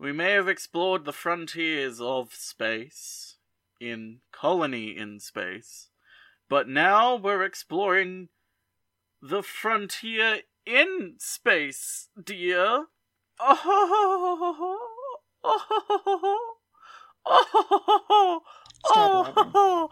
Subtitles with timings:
[0.00, 3.36] We may have explored the frontiers of space
[3.80, 5.88] in Colony in Space,
[6.48, 8.28] but now we're exploring
[9.20, 12.86] the frontier in space, dear.
[13.40, 13.60] Oh,
[17.24, 18.40] oh,
[18.90, 19.88] oh, oh,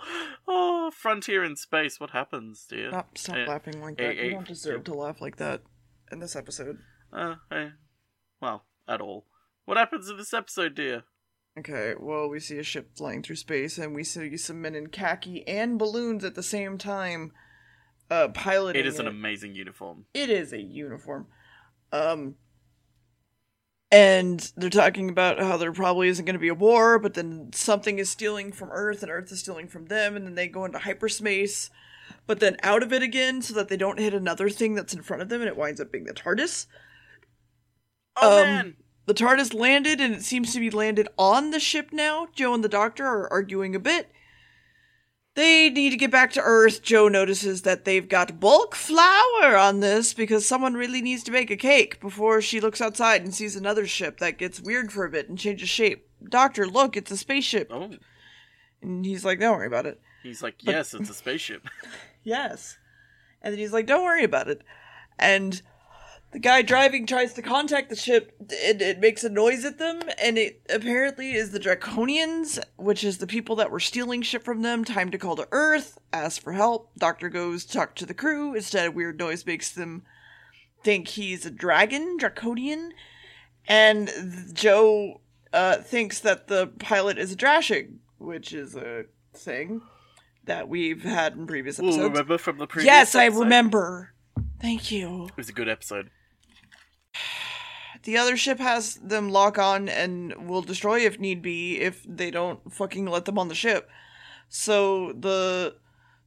[0.49, 1.99] oh, frontier in space.
[2.01, 2.91] What happens, dear?
[2.91, 4.19] Stop, stop Eh, laughing like eh, that.
[4.19, 4.85] eh, you don't deserve eh.
[4.85, 5.63] to laugh like that
[6.13, 6.79] in this episode.
[7.13, 7.71] Uh, eh,
[8.41, 9.27] well, at all.
[9.67, 11.03] What happens in this episode, dear?
[11.59, 14.87] Okay, well, we see a ship flying through space, and we see some men in
[14.89, 17.33] khaki and balloons at the same time,
[18.11, 18.79] uh, piloting.
[18.81, 20.07] It is an amazing uniform.
[20.15, 21.27] it is a uniform.
[21.93, 22.37] Um,
[23.91, 27.51] and they're talking about how there probably isn't going to be a war, but then
[27.53, 30.65] something is stealing from Earth, and Earth is stealing from them, and then they go
[30.65, 31.71] into hyperspace,
[32.27, 35.03] but then out of it again, so that they don't hit another thing that's in
[35.03, 36.67] front of them, and it winds up being the TARDIS.
[38.17, 38.77] Oh Um, man!
[39.07, 42.29] The TARDIS landed, and it seems to be landed on the ship now.
[42.35, 44.11] Jo and the Doctor are arguing a bit.
[45.35, 46.83] They need to get back to Earth.
[46.83, 51.51] Jo notices that they've got bulk flour on this because someone really needs to bake
[51.51, 55.11] a cake before she looks outside and sees another ship that gets weird for a
[55.11, 56.09] bit and changes shape.
[56.29, 57.71] Doctor, look, it's a spaceship.
[57.71, 57.91] Oh,
[58.81, 60.01] And he's like, don't worry about it.
[60.23, 61.67] he's like, yes, it's a spaceship.
[62.25, 62.77] Yes.
[63.41, 64.63] And then he's like, don't worry about it.
[65.17, 65.63] And
[66.33, 68.35] the guy driving tries to contact the ship.
[68.51, 73.19] It, it makes a noise at them, and it apparently is the Draconians, which is
[73.19, 74.85] the people that were stealing ship from them.
[74.85, 76.91] Time to call to Earth, ask for help.
[76.99, 78.55] Doctor goes to talk to the crew.
[78.55, 80.03] Instead, a weird noise makes them
[80.83, 82.93] think he's a dragon, Draconian.
[83.69, 84.11] And
[84.53, 85.21] Jo
[85.53, 89.81] uh, thinks that the pilot is a Drashig, which is a thing
[90.45, 92.09] that we've had in previous Ooh, episodes.
[92.09, 94.13] remember from the previous Yes, I remember.
[94.61, 95.27] Thank you.
[95.27, 96.11] It was a good episode.
[98.07, 102.31] The other ship has them lock on and will destroy if need be if they
[102.31, 103.91] don't fucking let them on the ship.
[104.49, 105.75] So the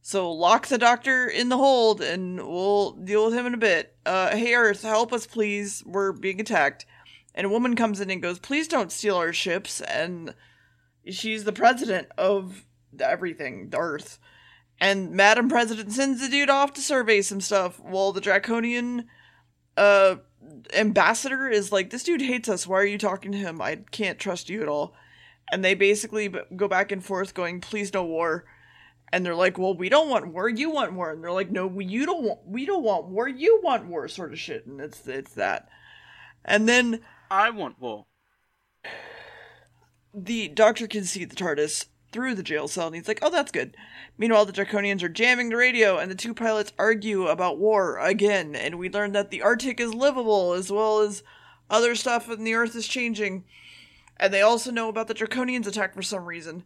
[0.02, 3.96] so lock the doctor in the hold and we'll deal with him in a bit.
[4.04, 5.82] Uh hey Earth, help us please.
[5.86, 6.84] We're being attacked.
[7.34, 10.34] And a woman comes in and goes, "Please don't steal our ships." And
[11.06, 12.66] she's the president of
[13.00, 14.18] everything, Earth.
[14.78, 19.06] And Madam President sends the dude off to survey some stuff while the Draconian
[19.78, 20.16] uh
[20.74, 22.66] ambassador is like this dude hates us.
[22.66, 23.60] Why are you talking to him?
[23.60, 24.94] I can't trust you at all.
[25.52, 28.44] And they basically go back and forth going please no war.
[29.12, 30.48] And they're like well we don't want war.
[30.48, 31.10] You want war.
[31.12, 33.28] And they're like no we, you don't want we don't want war.
[33.28, 34.66] You want war sort of shit.
[34.66, 35.68] And it's it's that.
[36.44, 37.00] And then
[37.30, 38.06] I want war.
[40.14, 43.52] the doctor can see the TARDIS through the jail cell, and he's like, "Oh, that's
[43.52, 43.76] good."
[44.18, 48.54] Meanwhile, the Draconians are jamming the radio, and the two pilots argue about war again.
[48.54, 51.22] And we learn that the Arctic is livable, as well as
[51.68, 53.44] other stuff, and the Earth is changing.
[54.16, 56.64] And they also know about the Draconians attack for some reason.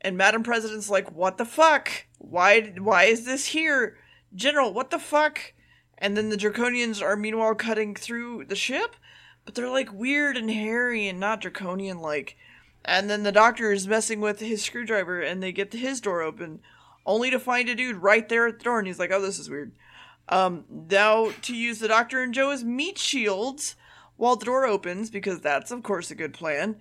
[0.00, 2.06] And Madam President's like, "What the fuck?
[2.18, 2.72] Why?
[2.78, 3.98] Why is this here,
[4.34, 4.72] General?
[4.72, 5.52] What the fuck?"
[5.98, 8.96] And then the Draconians are meanwhile cutting through the ship,
[9.44, 12.36] but they're like weird and hairy and not Draconian like.
[12.88, 16.60] And then the doctor is messing with his screwdriver and they get his door open,
[17.04, 19.38] only to find a dude right there at the door and he's like, Oh, this
[19.38, 19.72] is weird.
[20.30, 23.76] Um, now to use the doctor and Jo as meat shields
[24.16, 26.76] while the door opens, because that's of course a good plan.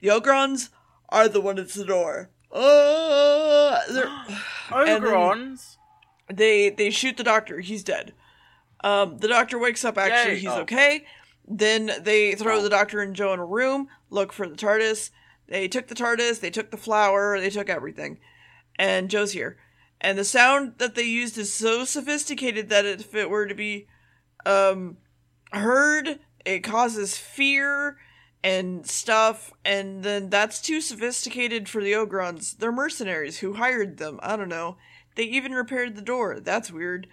[0.00, 0.70] The Ogrons
[1.08, 2.30] are the one at the door.
[2.52, 3.80] Uh,
[4.70, 5.76] Ogrons.
[6.32, 7.60] they they shoot the doctor.
[7.60, 8.12] He's dead.
[8.82, 9.96] Um, the doctor wakes up.
[9.98, 10.40] Actually, Yay.
[10.40, 10.60] he's Oh.
[10.62, 11.04] okay.
[11.46, 15.10] Then they throw the doctor and Jo in a room, look for the TARDIS.
[15.46, 18.18] They took the TARDIS, they took the flour, they took everything,
[18.78, 19.58] and Jo's here.
[20.00, 23.86] And the sound that they used is so sophisticated that if it were to be
[24.44, 24.98] um,
[25.52, 27.98] heard, it causes fear
[28.42, 29.52] and stuff.
[29.64, 32.56] And then that's too sophisticated for the Ogrons.
[32.56, 34.20] They're mercenaries who hired them.
[34.22, 34.76] I don't know.
[35.16, 36.40] They even repaired the door.
[36.40, 37.06] That's weird.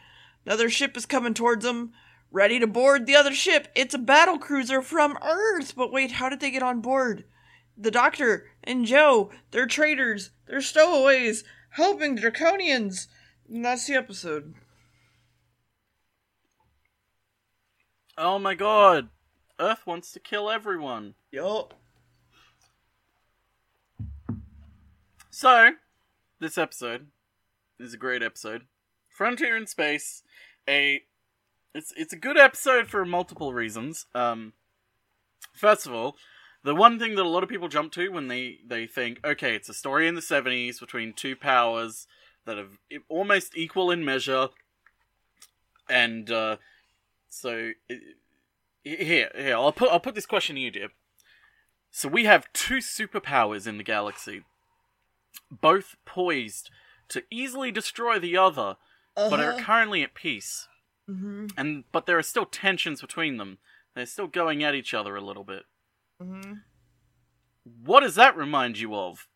[0.45, 1.93] Another ship is coming towards them,
[2.31, 3.67] ready to board the other ship.
[3.75, 5.75] It's a battle cruiser from Earth.
[5.75, 7.23] But wait, how did they get on board?
[7.81, 10.29] The Doctor and Jo, they're traitors.
[10.45, 13.07] They're stowaways, helping Draconians.
[13.49, 14.53] And that's the episode.
[18.15, 19.09] Oh my god.
[19.59, 21.15] Earth wants to kill everyone.
[21.31, 21.73] Yup.
[25.31, 25.71] So,
[26.39, 27.07] this episode
[27.79, 28.63] is a great episode.
[29.09, 30.21] Frontier in Space,
[30.69, 31.01] a
[31.73, 34.05] it's it's a good episode for multiple reasons.
[34.13, 34.53] Um
[35.55, 36.15] first of all,
[36.63, 39.55] the one thing that a lot of people jump to when they they think, okay,
[39.55, 42.07] it's a story in the 70s between two powers
[42.45, 42.67] that are
[43.09, 44.49] almost equal in measure
[45.89, 46.57] and uh
[47.29, 47.71] so
[48.83, 50.89] here here I'll put I'll put this question to you, dear.
[51.91, 54.43] So we have two superpowers in the galaxy,
[55.49, 56.69] both poised
[57.09, 58.77] to easily destroy the other,
[59.15, 59.63] but are Uh-huh.
[59.63, 60.67] currently at peace.
[61.09, 61.47] Mm-hmm.
[61.57, 63.57] And but there are still tensions between them.
[63.93, 65.63] They're still going at each other a little bit.
[66.21, 66.53] Mm-hmm.
[67.83, 69.27] What does that remind you of?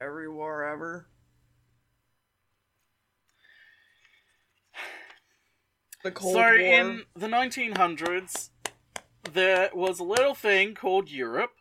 [0.00, 1.06] Every war ever.
[6.02, 6.54] The Cold so War.
[6.54, 8.50] in the 1900s,
[9.32, 11.52] there was a little thing called Europe.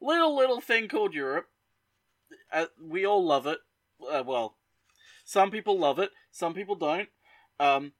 [0.00, 1.46] Little little thing called Europe.
[2.52, 3.58] Uh, we all love it.
[4.00, 4.56] Uh, well,
[5.24, 7.08] some people love it, some people don't.
[7.60, 7.92] Um,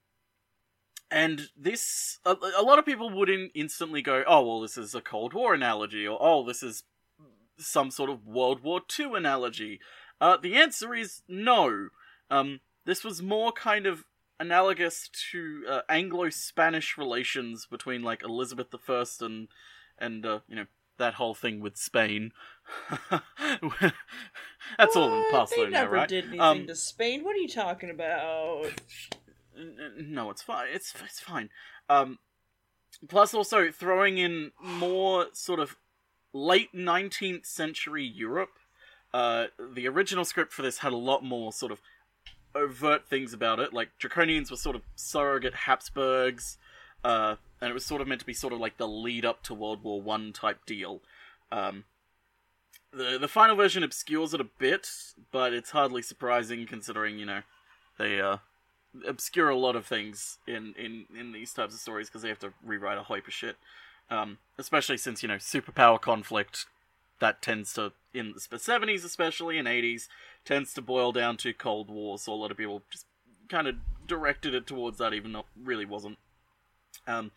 [1.11, 4.95] and this, a, a lot of people would in, instantly go, "Oh, well, this is
[4.95, 6.83] a Cold War analogy," or "Oh, this is
[7.57, 9.79] some sort of World War II analogy."
[10.19, 11.89] Uh, the answer is no.
[12.29, 14.05] Um, this was more kind of
[14.39, 19.47] analogous to uh, Anglo-Spanish relations between like Elizabeth I and
[19.97, 20.65] and uh, you know
[20.97, 22.31] that whole thing with Spain.
[24.77, 25.31] That's all in the What?
[25.31, 26.09] past, They though, now, never right?
[26.09, 27.23] did anything Um, to Spain.
[27.23, 28.67] What are you talking about?
[29.97, 30.67] No, it's fine.
[30.71, 31.49] It's it's fine.
[31.89, 32.19] Um,
[33.07, 35.77] plus, also throwing in more sort of
[36.33, 38.57] late nineteenth century Europe.
[39.13, 41.79] Uh, the original script for this had a lot more sort of
[42.53, 43.73] overt things about it.
[43.73, 46.57] Like Draconians were sort of surrogate Habsburgs,
[47.03, 49.43] uh, and it was sort of meant to be sort of like the lead up
[49.43, 51.01] to World War One type deal.
[51.51, 51.85] Um,
[52.91, 54.89] the the final version obscures it a bit,
[55.31, 57.41] but it's hardly surprising considering you know
[57.97, 58.37] they uh
[59.07, 62.39] obscure a lot of things in in in these types of stories because they have
[62.39, 63.57] to rewrite a heap of shit.
[64.09, 66.65] Um, especially since you know superpower conflict
[67.19, 70.07] that tends to in the seventies especially and eighties
[70.43, 72.17] tends to boil down to Cold War.
[72.17, 73.05] So a lot of people just
[73.49, 73.75] kind of
[74.07, 76.17] directed it towards that, even though it really wasn't.
[77.07, 77.31] Um,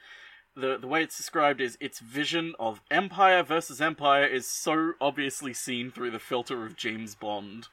[0.55, 5.55] the the way it's described is its vision of empire versus empire is so obviously
[5.55, 7.69] seen through the filter of James Bond.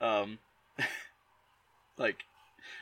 [0.00, 0.38] Um,
[1.98, 2.24] like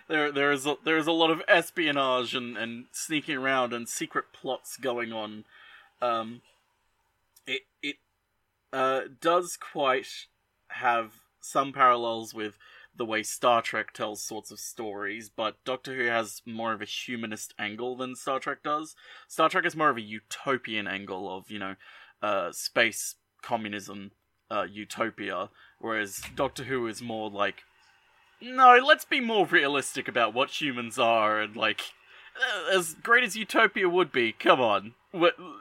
[0.09, 3.89] there there is a, there is a lot of espionage and, and sneaking around and
[3.89, 5.45] secret plots going on.
[6.01, 6.43] Um,
[7.47, 7.97] it it
[8.73, 10.27] uh, does quite
[10.69, 12.59] have some parallels with
[12.95, 16.87] the way Star Trek tells sorts of stories, but Doctor Who has more of a
[16.87, 18.95] humanist angle than Star Trek does.
[19.29, 21.75] Star Trek is more of a utopian angle of you know
[22.23, 24.13] uh, space communism
[24.51, 27.63] uh, utopia, whereas Doctor Who is more like
[28.43, 31.81] no, let's be more realistic about what humans are and like
[32.37, 34.33] uh, as great as utopia would be.
[34.33, 34.95] Come on,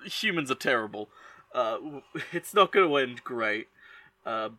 [0.06, 1.10] humans are terrible.
[1.54, 1.78] Uh,
[2.32, 3.68] it's not going to end great,
[4.26, 4.50] uh,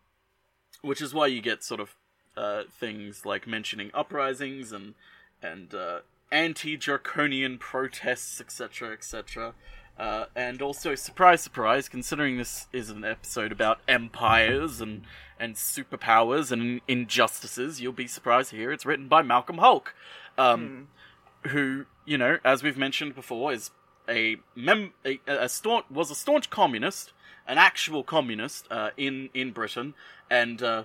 [0.83, 1.97] which is why you get sort of
[2.37, 4.95] uh, things like mentioning uprisings and
[5.43, 9.55] and uh, anti-draconian protests, etc., etc.
[9.99, 15.03] Uh, and also, surprise, surprise, considering this is an episode about empires and,
[15.39, 19.93] and superpowers and injustices, you'll be surprised to hear it's written by Malcolm Hulke,
[20.39, 20.89] um,
[21.49, 23.71] who, you know, as we've mentioned before, is
[24.09, 27.13] a mem a, a staunch was a staunch communist,
[27.47, 29.95] an actual communist uh, in in Britain,
[30.31, 30.85] and uh,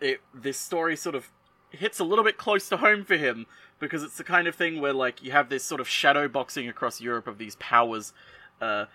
[0.00, 1.30] it this story sort of
[1.70, 3.46] hits a little bit close to home for him
[3.78, 6.68] because it's the kind of thing where like you have this sort of shadow boxing
[6.68, 8.12] across Europe of these powers
[8.60, 8.86] uh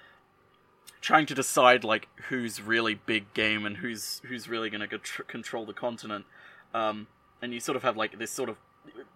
[1.02, 5.24] trying to decide like who's really big game and who's who's really going to tr-
[5.24, 6.25] control the continent
[6.74, 7.08] um
[7.42, 8.58] and you sort of have like this sort of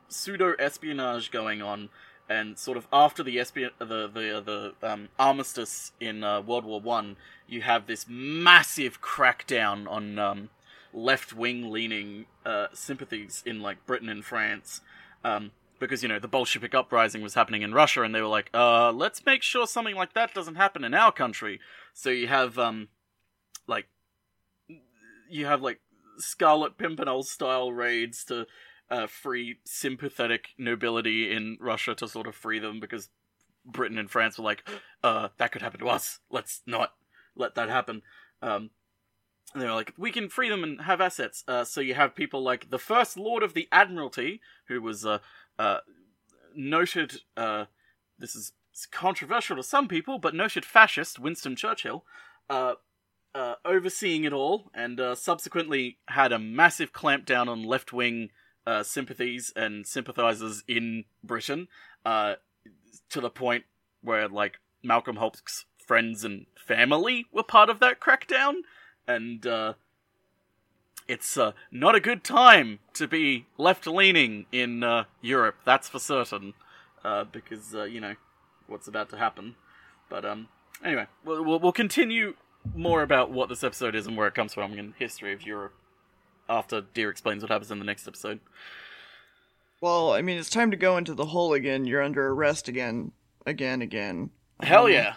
[0.08, 1.90] pseudo espionage going on
[2.30, 6.82] and sort of after the espion the the the um, armistice in uh, World War
[6.82, 7.16] 1
[7.48, 10.50] you have this massive crackdown on um
[10.94, 14.82] left wing leaning uh, sympathies in like Britain and France.
[15.24, 18.50] Um, because you know the Bolshevik uprising was happening in Russia, and they were like,
[18.54, 21.60] "Uh, let's make sure something like that doesn't happen in our country."
[21.94, 22.90] So you have um,
[23.68, 23.88] like,
[25.30, 25.80] you have like
[26.18, 28.48] Scarlet Pimpernel style raids to
[28.90, 33.10] uh, free sympathetic nobility in Russia to sort of free them because
[33.66, 34.68] Britain and France were like,
[35.04, 36.20] "Uh, that could happen to us.
[36.30, 36.94] Let's not
[37.36, 38.02] let that happen."
[38.42, 38.72] Um,
[39.54, 41.44] and they were like, we can free them and have assets.
[41.48, 45.10] Uh, so you have people like the First Lord of the Admiralty, who was a
[45.10, 45.20] uh,
[45.60, 45.80] uh,
[46.56, 47.66] noted, uh,
[48.20, 48.52] this is
[48.92, 52.04] controversial to some people, but noted fascist Winston Churchill,
[52.50, 52.74] uh,
[53.34, 58.30] uh, overseeing it all, and subsequently had a massive clampdown on left wing
[58.84, 61.68] sympathies and sympathizers in Britain,
[62.06, 63.64] to the point
[64.02, 68.62] where, like, Malcolm Hulke's friends and family were part of that crackdown
[69.08, 69.74] and uh,
[71.08, 75.56] it's uh, not a good time to be left leaning in uh, Europe.
[75.66, 76.54] That's for certain,
[77.04, 78.16] uh, because uh, you know
[78.68, 79.56] what's about to happen.
[80.10, 80.48] But um,
[80.84, 82.36] Anyway, we'll, we'll, we'll continue
[82.76, 85.74] more about what this episode is and where it comes from in history of Europe
[86.50, 88.40] after Deer explains what happens in the next episode.
[89.82, 91.86] Well, I mean, it's time to go into the hole again.
[91.86, 93.12] You're under arrest again,
[93.46, 94.32] again, again.
[94.62, 95.16] Hell Um, yeah!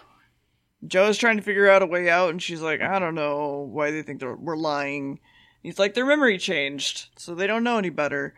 [0.85, 3.91] Jo's trying to figure out a way out, and she's like, I don't know why
[3.91, 5.19] they think we're lying.
[5.61, 8.33] He's like, their memory changed, so they don't know any better.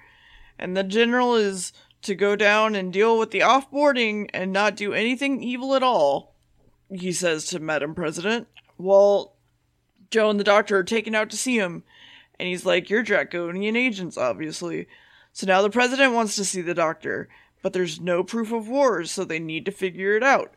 [0.59, 1.71] And the general is
[2.01, 6.35] to go down and deal with the offboarding and not do anything evil at all,
[6.91, 8.47] he says to Madam President.
[8.75, 9.35] While
[10.12, 11.83] Jo and the doctor are taken out to see him,
[12.38, 14.88] and he's like, You're Draconian agents, obviously.
[15.31, 17.29] So now the president wants to see the doctor,
[17.63, 20.53] but there's no proof of wars, so they need to figure it out.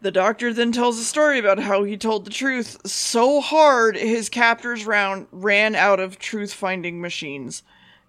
[0.00, 4.28] The doctor then tells a story about how he told the truth so hard his
[4.28, 7.62] captors round ran out of truth finding machines.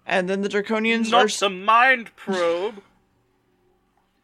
[0.06, 2.82] And then the Draconians are, Not the mind probe.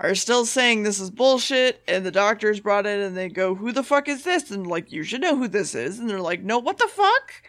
[0.01, 3.73] are still saying this is bullshit, and the doctors brought in and they go, Who
[3.73, 4.51] the fuck is this?
[4.51, 5.99] And like, you should know who this is.
[5.99, 7.43] And they're like, No, what the fuck?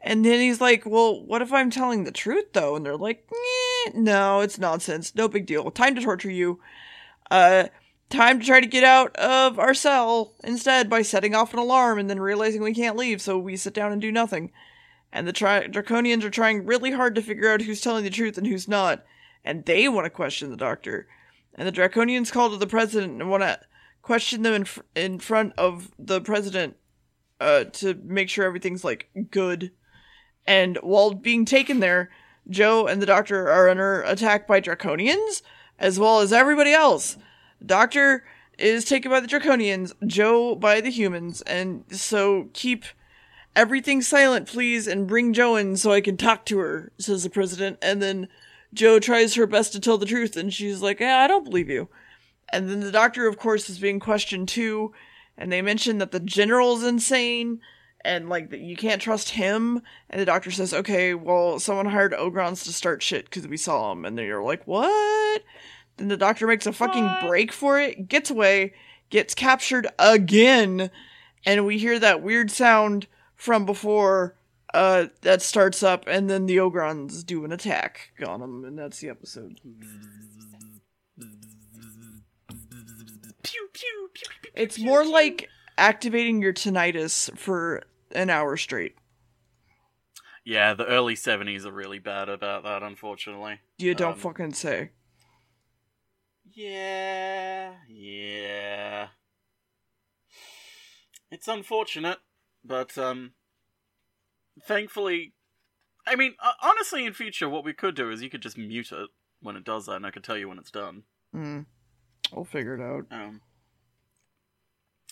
[0.00, 2.76] And then he's like, Well, what if I'm telling the truth though?
[2.76, 3.28] And they're like,
[3.94, 5.14] No, it's nonsense.
[5.14, 5.70] No big deal.
[5.70, 6.60] Time to torture you.
[7.30, 7.64] Uh,
[8.10, 11.98] time to try to get out of our cell instead by setting off an alarm
[11.98, 14.50] and then realizing we can't leave, so we sit down and do nothing.
[15.12, 18.38] And the tri- Draconians are trying really hard to figure out who's telling the truth
[18.38, 19.04] and who's not,
[19.44, 21.06] and they want to question the doctor.
[21.54, 23.60] And the Draconians call to the president and want to
[24.02, 26.76] question them in fr- in front of the president
[27.40, 29.72] uh, to make sure everything's like good.
[30.46, 32.10] And while being taken there,
[32.48, 35.42] Joe and the doctor are under attack by Draconians,
[35.78, 37.18] as well as everybody else.
[37.64, 38.24] Doctor
[38.58, 42.84] is taken by the Draconians, Jo by the humans, and so keep
[43.54, 47.30] everything silent, please, and bring Jo in so I can talk to her, says the
[47.30, 47.78] president.
[47.82, 48.28] And then
[48.74, 51.68] Jo tries her best to tell the truth, and she's like, yeah, I don't believe
[51.68, 51.88] you.
[52.50, 54.92] And then the doctor, of course, is being questioned too,
[55.36, 57.60] and they mention that the general's insane,
[58.04, 59.82] and like that you can't trust him.
[60.08, 63.92] And the doctor says, okay, well, someone hired Ogrons to start shit because we saw
[63.92, 64.04] him.
[64.04, 65.42] And then you're like, what?
[65.98, 67.26] Then the doctor makes a fucking What?
[67.26, 68.72] break for it, gets away,
[69.10, 70.90] gets captured again,
[71.44, 74.34] and we hear that weird sound from before
[74.74, 78.98] uh that starts up and then the ogrons do an attack on him and that's
[79.00, 81.24] the episode Pew,
[83.42, 85.12] pew, pew, pew, pew, it's pew, more pew.
[85.12, 88.96] like activating your tinnitus for an hour straight
[90.44, 93.60] Yeah, the early 70s are really bad about that, unfortunately.
[93.78, 94.90] you don't Um, fucking say
[96.58, 99.08] Yeah, yeah.
[101.30, 102.18] It's unfortunate,
[102.64, 103.34] but um
[104.66, 105.34] thankfully
[106.04, 108.90] I mean, uh, honestly in future what we could do is you could just mute
[108.90, 109.08] it
[109.40, 111.04] when it does that and I could tell you when it's done.
[111.32, 111.64] mm.
[112.32, 113.40] we'll figure it out Um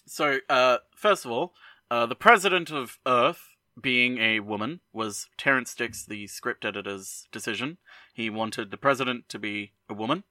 [0.05, 1.55] So, uh first of all,
[1.93, 3.50] uh the president of Earth
[3.81, 7.79] being a woman was Terrance Dicks, the script editor's decision.
[8.15, 10.25] He wanted the president to be a woman.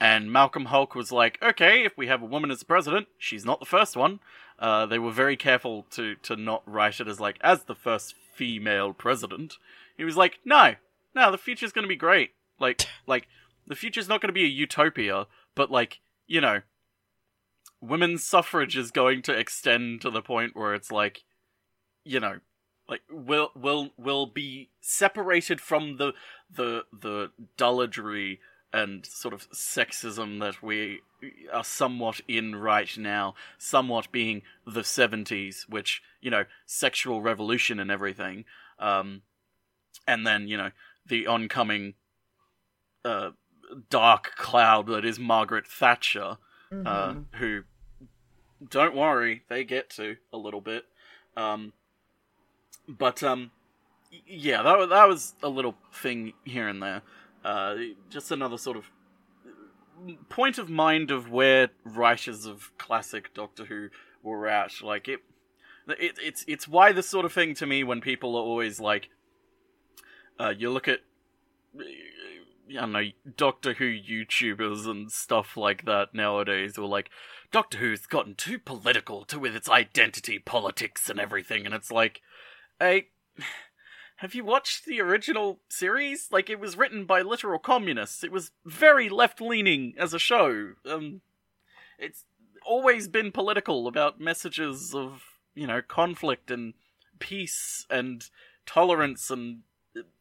[0.00, 3.44] And Malcolm Hulke was like, okay, if we have a woman as the president, she's
[3.44, 4.20] not the first one.
[4.58, 8.14] Uh, they were very careful to, to not write it as like, as the first
[8.34, 9.56] female president.
[9.96, 10.74] He was like, no,
[11.14, 12.30] no, the future's gonna be great.
[12.60, 13.26] Like, like,
[13.66, 16.62] the future's not gonna be a utopia, but like, you know,
[17.80, 21.24] women's suffrage is going to extend to the point where it's like,
[22.04, 22.38] you know,
[22.88, 26.12] like will will will be separated from the
[26.50, 28.38] the the dulledry
[28.72, 31.00] and sort of sexism that we
[31.52, 37.90] are somewhat in right now, somewhat being the 70s, which, you know, sexual revolution and
[37.90, 38.44] everything.
[38.78, 39.22] Um,
[40.06, 40.70] and then, you know,
[41.06, 41.94] the oncoming
[43.04, 43.30] uh,
[43.88, 46.36] dark cloud that is Margaret Thatcher,
[46.70, 46.74] uh,
[47.12, 47.24] Mhm.
[47.36, 47.64] who,
[48.68, 50.86] don't worry, they get to a little bit.
[51.36, 51.72] Um,
[52.86, 53.50] but, um,
[54.26, 57.02] yeah, that, that was a little thing here and there.
[57.44, 57.76] Uh,
[58.10, 58.90] just another sort of
[60.28, 63.88] point of mind of where writers of classic Doctor Who
[64.22, 64.82] were at.
[64.82, 65.20] Like it,
[65.88, 69.08] it it's it's why this sort of thing to me when people are always like,
[70.38, 71.00] uh, you look at,
[71.78, 77.10] I don't know, Doctor Who YouTubers and stuff like that nowadays, are like,
[77.50, 82.20] Doctor Who's gotten too political to with its identity politics and everything, and it's like,
[82.78, 83.08] hey.
[84.18, 86.26] Have you watched the original series?
[86.32, 88.24] Like, it was written by literal communists.
[88.24, 90.72] It was very left leaning as a show.
[90.84, 91.20] Um,
[92.00, 92.24] it's
[92.66, 95.22] always been political about messages of,
[95.54, 96.74] you know, conflict and
[97.20, 98.28] peace and
[98.66, 99.60] tolerance and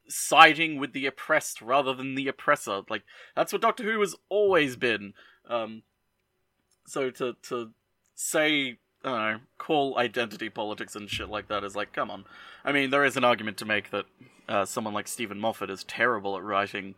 [0.08, 2.82] siding with the oppressed rather than the oppressor.
[2.92, 3.04] Like,
[3.36, 5.13] that's what Doctor Who has always been.
[5.50, 5.82] Um,
[6.86, 7.72] so to, to
[8.13, 12.25] say I don't know, call identity politics and shit like that is like, come on.
[12.66, 14.06] I mean, there is an argument to make that
[14.50, 16.96] uh, someone like Steven Moffat is terrible at writing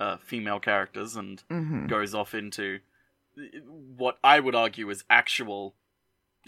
[0.00, 1.86] uh, female characters and Mm-hmm.
[1.86, 2.80] goes off into
[3.96, 5.74] what I would argue is actual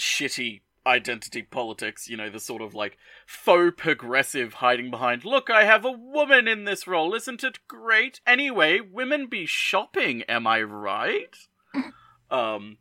[0.01, 5.65] shitty identity politics, you know, the sort of like faux progressive hiding behind, look, I
[5.65, 8.21] have a woman in this role, isn't it great?
[8.27, 11.35] Anyway, women be shopping, am I right?
[12.31, 12.77] um,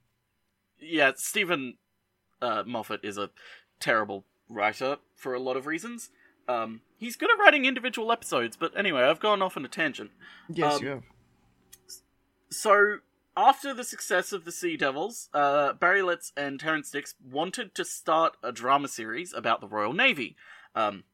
[0.79, 1.75] yeah, Steven
[2.43, 3.29] uh, Moffat is a
[3.79, 6.09] terrible writer for a lot of reasons.
[6.47, 10.11] Um, he's good at writing individual episodes, but anyway, I've gone off on a tangent.
[10.49, 11.03] Yes, Um, you have.
[12.49, 12.97] So,
[13.35, 17.85] after the success of the Sea Devils, uh, Barry Letts and Terrance Dicks wanted to
[17.85, 20.35] start a drama series about the Royal Navy.
[20.75, 21.05] Um,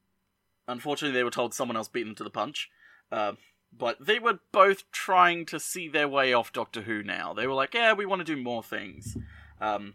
[0.67, 2.69] unfortunately, they were told someone else beat them to the punch.
[3.11, 3.33] Uh,
[3.71, 7.33] but they were both trying to see their way off Doctor Who now.
[7.33, 9.15] They were like, yeah, we want to do more things.
[9.61, 9.93] Um,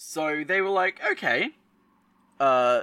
[0.00, 1.50] so they were like, okay.
[2.38, 2.82] Uh,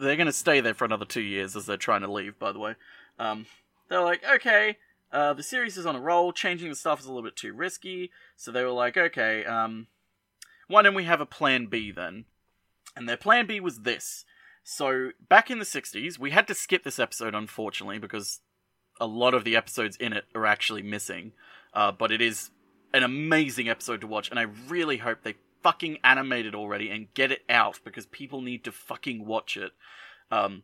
[0.00, 2.50] they're going to stay there for another two years as they're trying to leave, by
[2.50, 2.74] the way.
[3.20, 3.46] Um,
[3.88, 4.78] they're like, okay,
[5.12, 6.32] uh, the series is on a roll.
[6.32, 8.10] Changing the stuff is a little bit too risky.
[8.34, 9.86] So they were like, okay, um,
[10.66, 12.24] why don't we have a plan B then?
[12.96, 14.24] And their plan B was this.
[14.64, 18.40] So back in the 60s, we had to skip this episode, unfortunately, because
[19.00, 21.30] a lot of the episodes in it are actually missing.
[21.72, 22.50] Uh, but it is
[22.92, 27.32] an amazing episode to watch, and I really hope they fucking animated already and get
[27.32, 29.72] it out because people need to fucking watch it.
[30.30, 30.62] Um,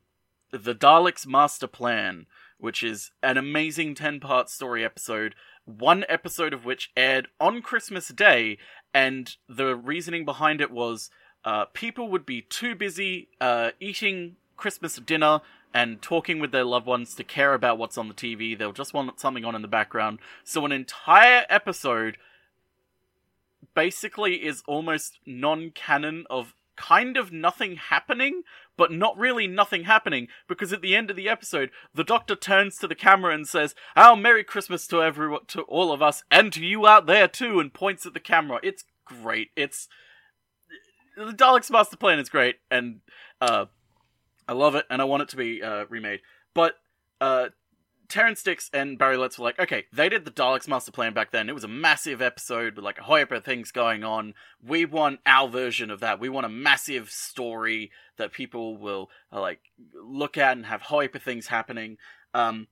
[0.50, 2.26] the Daleks' Master Plan,
[2.58, 5.34] which is an amazing 10 part story episode,
[5.64, 8.58] one episode of which aired on Christmas Day,
[8.92, 11.10] and the reasoning behind it was
[11.44, 15.40] uh, people would be too busy uh, eating Christmas dinner
[15.74, 18.56] and talking with their loved ones to care about what's on the TV.
[18.56, 20.20] They'll just want something on in the background.
[20.44, 22.16] So, an entire episode
[23.74, 28.42] basically is almost non canon of kind of nothing happening,
[28.76, 32.76] but not really nothing happening, because at the end of the episode, the Doctor turns
[32.78, 36.52] to the camera and says, "Our Merry Christmas to everyone, to all of us, and
[36.52, 38.60] to you out there too," and points at the camera.
[38.62, 39.50] It's great.
[39.56, 39.88] It's
[41.16, 43.00] the Daleks Master Plan is great, and
[43.40, 43.66] uh,
[44.48, 46.20] I love it, and I want it to be uh, remade.
[46.54, 46.74] But
[47.20, 47.48] uh,
[48.08, 51.30] Terrance Dicks and Barry Letts were like, okay, they did the Daleks Master Plan back
[51.30, 51.48] then.
[51.48, 53.02] It was a massive episode with like a
[53.36, 54.34] of things going on.
[54.62, 56.20] We want our version of that.
[56.20, 59.60] We want a massive story that people will uh, like
[59.94, 60.82] look at and have
[61.14, 61.96] of things happening.
[62.32, 62.68] Um,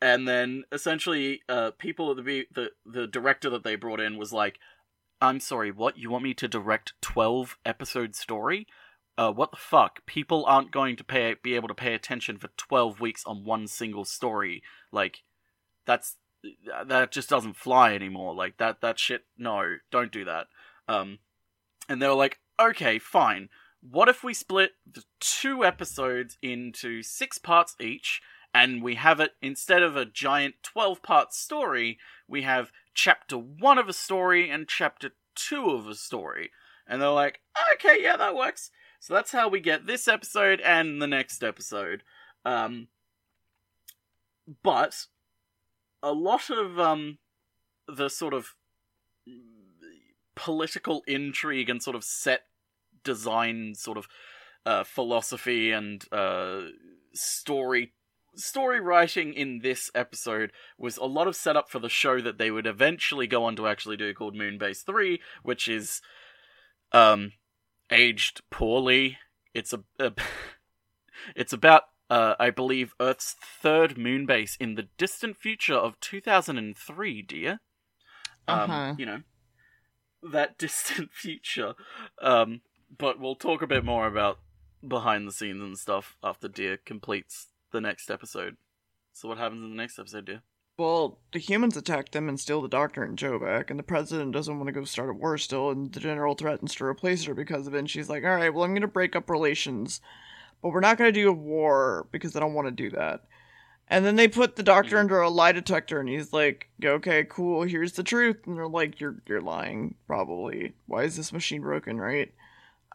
[0.00, 4.58] and then essentially, uh, people the the the director that they brought in was like,
[5.20, 5.98] I'm sorry, what?
[5.98, 8.66] You want me to direct twelve episode story?
[9.18, 10.06] Uh, what the fuck?
[10.06, 13.66] People aren't going to pay be able to pay attention for twelve weeks on one
[13.66, 14.62] single story.
[14.92, 15.22] Like,
[15.86, 16.16] that's
[16.86, 18.34] that just doesn't fly anymore.
[18.34, 19.24] Like that that shit.
[19.36, 20.46] No, don't do that.
[20.88, 21.18] Um,
[21.88, 23.48] and they were like, okay, fine.
[23.82, 28.20] What if we split the two episodes into six parts each,
[28.52, 33.78] and we have it instead of a giant twelve part story, we have chapter one
[33.78, 36.50] of a story and chapter two of a story.
[36.86, 37.40] And they're like,
[37.74, 38.70] okay, yeah, that works.
[39.00, 42.02] So that's how we get this episode and the next episode.
[42.44, 42.88] Um,
[44.62, 45.06] but
[46.02, 47.18] a lot of um,
[47.88, 48.54] the sort of
[50.36, 52.42] political intrigue and sort of set
[53.02, 54.06] design sort of
[54.66, 56.60] uh, philosophy and uh,
[57.14, 57.94] story
[58.36, 62.50] story writing in this episode was a lot of setup for the show that they
[62.50, 66.02] would eventually go on to actually do called Moonbase 3, which is
[66.92, 67.32] um
[67.90, 69.18] aged poorly.
[69.54, 70.12] It's a, a
[71.36, 77.22] it's about uh, I believe Earth's third moon base in the distant future of 2003,
[77.22, 77.60] dear.
[78.48, 78.94] Um, Uh-huh.
[78.96, 79.20] you know
[80.22, 81.74] that distant future.
[82.20, 82.62] Um,
[82.96, 84.38] but we'll talk a bit more about
[84.86, 88.56] behind the scenes and stuff after Deer completes the next episode.
[89.12, 90.42] So what happens in the next episode, Dear?
[90.80, 94.32] Well, the humans attack them and steal the doctor and Jo back, and the president
[94.32, 97.34] doesn't want to go start a war still, and the general threatens to replace her
[97.34, 100.00] because of it, and she's like, alright, well, I'm gonna break up relations,
[100.62, 103.24] but we're not gonna do a war because I don't want to do that.
[103.88, 105.00] And then they put the doctor Mhm.
[105.00, 108.38] under a lie detector, and he's like, okay, cool, here's the truth.
[108.46, 110.72] And they're like, you're, you're lying, probably.
[110.86, 112.32] Why is this machine broken, right?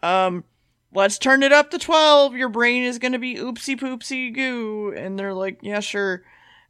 [0.01, 0.43] Um,
[0.91, 2.35] let's turn it up to 12.
[2.35, 4.91] Your brain is gonna be oopsie poopsie goo.
[4.97, 6.23] And they're like, yeah, sure.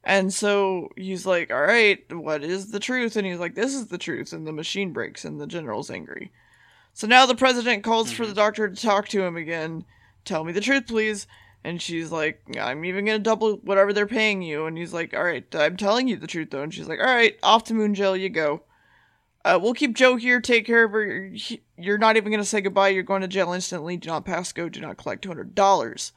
[0.06, 3.16] And so he's like, all right, what is the truth?
[3.16, 4.34] And he's like, this is the truth.
[4.34, 6.32] And the machine breaks, and the general's angry.
[6.94, 9.84] So now the president calls for the doctor to talk to him again.
[10.24, 11.26] Tell me the truth, please.
[11.64, 14.68] And she's like, I'm even going to double whatever they're paying you.
[14.68, 16.62] And he's like, all right, I'm telling you the truth, though.
[16.62, 18.62] And she's like, all right, off to Moon Jail you go.
[19.44, 20.40] Uh, we'll keep Jo here.
[20.40, 21.32] Take care of her.
[21.78, 22.90] You're not even going to say goodbye.
[22.90, 23.98] You're going to jail instantly.
[23.98, 24.70] Do not pass go.
[24.70, 26.12] Do not collect $200.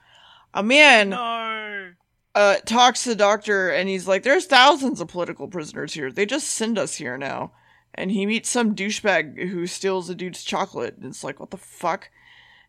[0.55, 1.93] A man No.
[2.35, 6.11] Uh, talks to the doctor and he's like, There's thousands of political prisoners here.
[6.11, 7.53] They just send us here now.
[7.95, 10.97] And he meets some douchebag who steals a dude's chocolate.
[10.97, 12.11] And it's like, What the fuck?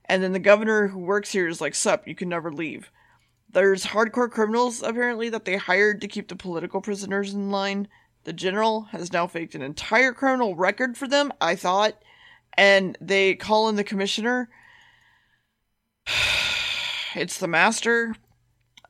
[0.06, 2.92] And then the governor who works here is like, Sup, you can never leave.
[3.52, 7.88] There's hardcore criminals, apparently, that they hired to keep the political prisoners in line.
[8.24, 12.02] The general has now faked an entire criminal record for them, I thought.
[12.58, 14.50] And they call in the commissioner.
[17.16, 18.16] It's the master.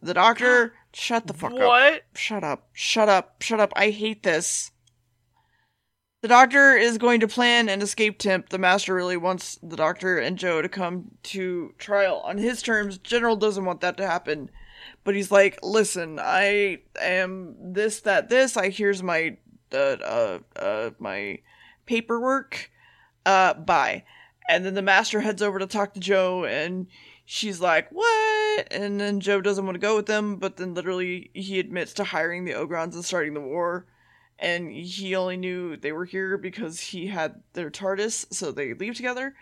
[0.01, 0.73] The doctor.
[0.93, 1.59] Shut the fuck up.
[1.59, 2.03] What?
[2.15, 2.69] Shut up.
[2.73, 3.41] Shut up.
[3.41, 3.71] Shut up.
[3.75, 4.71] I hate this.
[6.21, 8.49] The doctor is going to plan an escape temp.
[8.49, 12.97] The master really wants the doctor and Jo to come to trial on his terms.
[12.97, 14.49] General doesn't want that to happen.
[15.03, 18.57] But he's like, listen, I am this, that, this.
[18.57, 19.38] I here's my,
[19.71, 21.39] uh, uh, uh, my
[21.85, 22.69] paperwork.
[23.25, 24.03] Uh, bye.
[24.49, 26.88] And then the master heads over to talk to Jo and
[27.31, 28.67] she's like, what?
[28.71, 32.03] And then Jo doesn't want to go with them, but then literally he admits to
[32.03, 33.85] hiring the Ogrons and starting the war.
[34.39, 38.95] And he only knew they were here because he had their TARDIS, so they leave
[38.95, 39.35] together.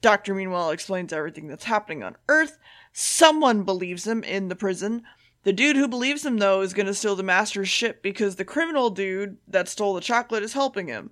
[0.00, 2.58] Doctor, meanwhile, explains everything that's happening on Earth.
[2.92, 5.02] Someone believes him in the prison.
[5.42, 8.44] The dude who believes him, though, is going to steal the Master's ship because the
[8.44, 11.10] criminal dude that stole the chocolate is helping him.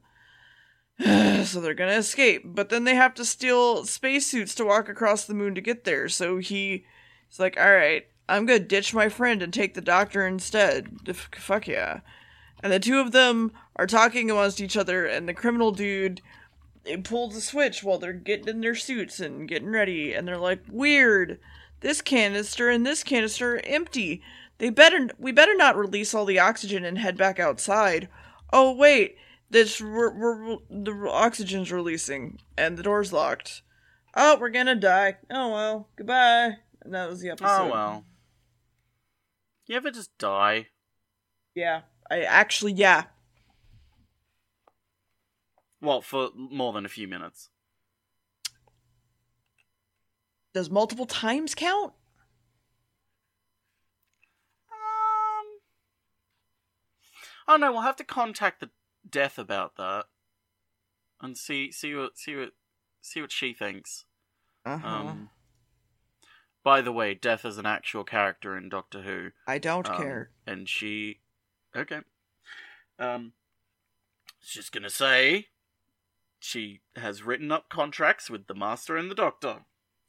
[1.44, 2.42] so they're gonna escape.
[2.44, 6.08] But then they have to steal spacesuits to walk across the moon to get there.
[6.08, 6.84] So he,
[7.28, 10.88] he's like, alright, I'm gonna ditch my friend and take the doctor instead.
[11.08, 12.00] F- fuck yeah.
[12.62, 16.20] And the two of them are talking amongst each other, and the criminal dude
[16.84, 20.38] it pulls the switch while they're getting in their suits and getting ready, and they're
[20.38, 21.38] like, weird.
[21.80, 24.22] This canister and this canister are empty.
[24.58, 28.08] They better we better not release all the oxygen and head back outside.
[28.52, 29.16] Oh wait,
[29.50, 33.62] this we're, we're, the oxygen's releasing and the door's locked.
[34.14, 35.16] Oh, we're gonna die.
[35.30, 36.56] Oh well, goodbye.
[36.82, 37.48] And that was the episode.
[37.48, 38.04] Oh well.
[39.66, 40.68] You ever just die?
[41.54, 43.04] Yeah, I actually yeah.
[45.80, 47.48] Well, for more than a few minutes.
[50.52, 51.92] Does multiple times count?
[54.72, 55.46] Um.
[57.46, 58.70] Oh no, we'll have to contact the
[59.08, 60.06] Death about that
[61.20, 62.50] and see see what see what
[63.00, 64.04] see what she thinks.
[64.64, 64.86] Uh-huh.
[64.86, 65.30] Um.
[66.62, 69.30] By the way, Death is an actual character in Doctor Who.
[69.46, 70.30] I don't um, care.
[70.46, 71.20] And she,
[71.74, 72.00] okay.
[72.98, 73.32] Um,
[74.40, 75.46] she's gonna say
[76.38, 79.60] she has written up contracts with the Master and the Doctor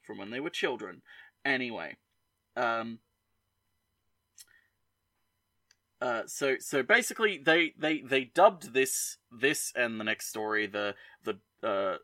[0.01, 1.01] from when they were children.
[1.45, 1.95] Anyway,
[2.57, 2.99] um,
[6.01, 10.95] uh, so so basically they they they dubbed this this and the next story the
[11.23, 11.37] the
[11.67, 11.97] uh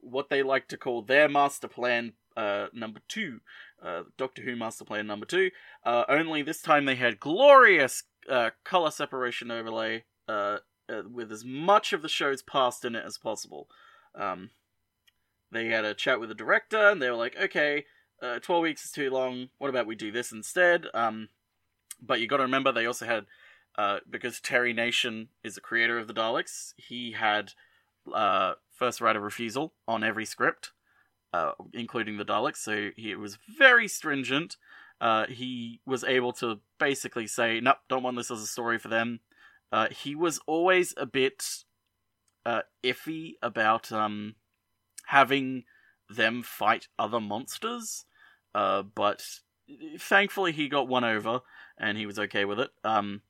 [0.00, 3.40] what they like to call their master plan uh number two.
[3.84, 5.50] Uh Doctor Who master plan number two.
[5.84, 10.04] Uh only this time they had glorious uh color separation overlay
[11.12, 13.68] with as much of the show's past in it as possible.
[14.14, 14.50] Um
[15.52, 17.84] they had a chat with the director and they were like okay
[18.22, 19.50] uh 12 weeks is too long.
[19.58, 20.86] What about we do this instead?
[20.94, 21.28] Um
[22.02, 23.26] but you got to remember they also had
[23.78, 26.74] uh, because Terry Nation is the creator of the Daleks.
[26.76, 27.52] He had
[28.12, 30.72] uh, first right of refusal on every script,
[31.32, 32.58] uh, including the Daleks.
[32.58, 34.56] So he was very stringent.
[35.00, 38.88] Uh, he was able to basically say, "Nope, don't want this as a story for
[38.88, 39.20] them."
[39.72, 41.44] Uh, he was always a bit
[42.44, 44.34] uh, iffy about um,
[45.06, 45.64] having
[46.08, 48.04] them fight other monsters,
[48.52, 49.22] but
[49.98, 51.40] thankfully he got one over
[51.80, 52.70] and he was okay with it.
[52.84, 53.22] Um,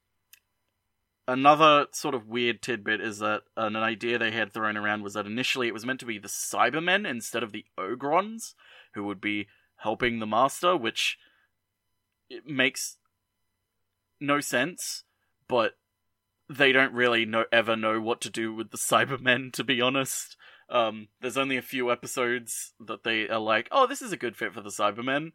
[1.26, 5.26] another sort of weird tidbit is that an idea they had thrown around was that
[5.26, 8.54] initially it was meant to be the Cybermen instead of the Ogrons
[8.94, 11.18] who would be helping the Master, which
[12.28, 12.96] it makes
[14.20, 15.04] no sense,
[15.48, 15.74] but
[16.48, 20.36] they don't really know ever know what to do with the Cybermen, to be honest.
[20.68, 24.36] Um, there's only a few episodes that they are like, oh, this is a good
[24.36, 25.32] fit for the Cybermen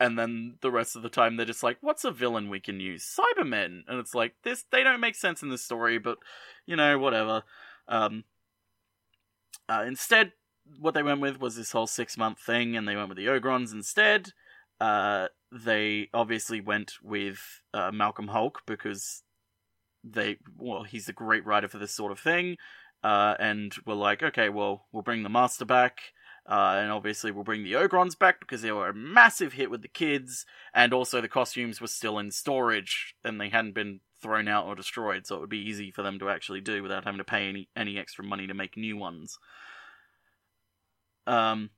[0.00, 2.80] and then the rest of the time they're just like what's a villain we can
[2.80, 3.04] use?
[3.04, 3.82] Cybermen!
[3.86, 6.18] And it's like this they don't make sense in this story but
[6.66, 7.42] you know whatever.
[7.88, 8.24] Um
[9.68, 10.32] uh, instead
[10.78, 13.26] what they went with was this whole six month thing and they went with the
[13.26, 14.30] ogrons instead.
[14.80, 19.22] Uh they obviously went with uh, malcolm Hulke because
[20.04, 22.56] they well he's a great writer for this sort of thing
[23.02, 25.98] uh and we're like okay well we'll bring the master back
[26.48, 29.82] uh, and obviously, we'll bring the Ogrons back because they were a massive hit with
[29.82, 34.48] the kids, and also the costumes were still in storage and they hadn't been thrown
[34.48, 37.18] out or destroyed, so it would be easy for them to actually do without having
[37.18, 39.38] to pay any any extra money to make new ones.
[41.26, 41.70] Um,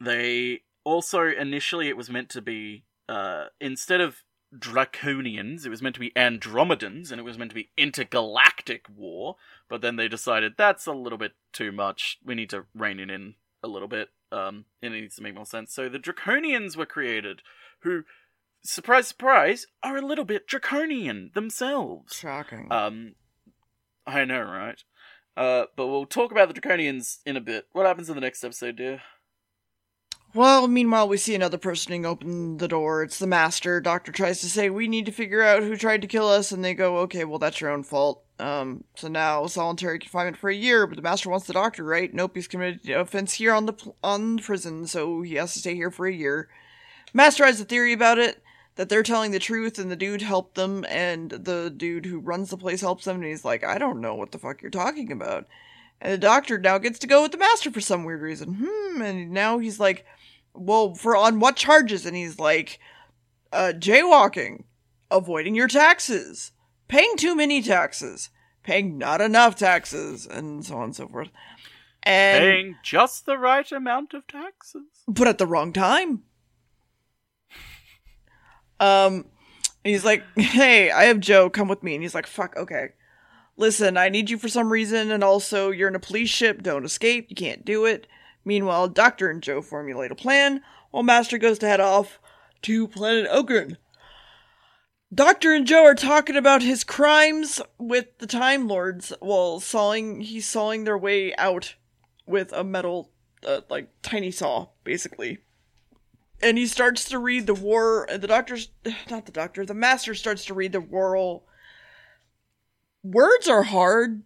[0.00, 4.22] they also initially it was meant to be uh, instead of
[4.54, 9.36] Draconians, it was meant to be Andromedans, and it was meant to be intergalactic war.
[9.68, 12.18] But then they decided that's a little bit too much.
[12.24, 14.10] We need to rein it in a little bit.
[14.32, 15.72] Um, and it needs to make more sense.
[15.72, 17.42] So the Draconians were created,
[17.80, 18.04] who,
[18.64, 22.14] surprise, surprise, are a little bit draconian themselves.
[22.14, 22.68] Shocking.
[22.70, 23.14] Um,
[24.06, 24.82] I know, right?
[25.36, 27.66] Uh, but we'll talk about the Draconians in a bit.
[27.72, 29.02] What happens in the next episode, dear?
[30.36, 33.02] Well, meanwhile, we see another person open the door.
[33.02, 33.80] It's the master.
[33.80, 36.62] Doctor tries to say, We need to figure out who tried to kill us, and
[36.62, 38.22] they go, Okay, well, that's your own fault.
[38.38, 42.12] Um, so now solitary confinement for a year, but the master wants the doctor, right?
[42.12, 45.74] Nope, he's committed offense here on the pl- on prison, so he has to stay
[45.74, 46.50] here for a year.
[47.14, 48.42] Master has a theory about it
[48.74, 52.50] that they're telling the truth, and the dude helped them, and the dude who runs
[52.50, 55.10] the place helps them, and he's like, I don't know what the fuck you're talking
[55.10, 55.46] about.
[55.98, 58.58] And the doctor now gets to go with the master for some weird reason.
[58.62, 60.04] Hmm, and now he's like,
[60.56, 62.06] well, for on what charges?
[62.06, 62.78] And he's like,
[63.52, 64.64] uh, jaywalking,
[65.10, 66.52] avoiding your taxes,
[66.88, 68.30] paying too many taxes,
[68.62, 71.30] paying not enough taxes, and so on and so forth.
[72.02, 74.82] And Paying just the right amount of taxes.
[75.08, 76.22] but at the wrong time.
[78.78, 79.26] Um,
[79.84, 81.48] he's like, "Hey, I have Jo.
[81.50, 82.90] Come with me." And he's like, "Fuck, okay.
[83.56, 86.62] Listen, I need you for some reason, and also you're in a police ship.
[86.62, 87.26] Don't escape.
[87.30, 88.06] You can't do it."
[88.46, 92.18] Meanwhile, Doctor and Jo formulate a plan, while Master goes to head off
[92.62, 93.76] to planet Ogren.
[95.14, 100.22] Doctor and Jo are talking about his crimes with the Time Lords while sawing.
[100.22, 101.74] He's sawing their way out
[102.26, 103.10] with a metal,
[103.46, 105.40] uh, like tiny saw, basically
[106.42, 108.68] and he starts to read the war the doctor's
[109.10, 111.42] not the doctor the master starts to read the world
[113.02, 114.22] words are hard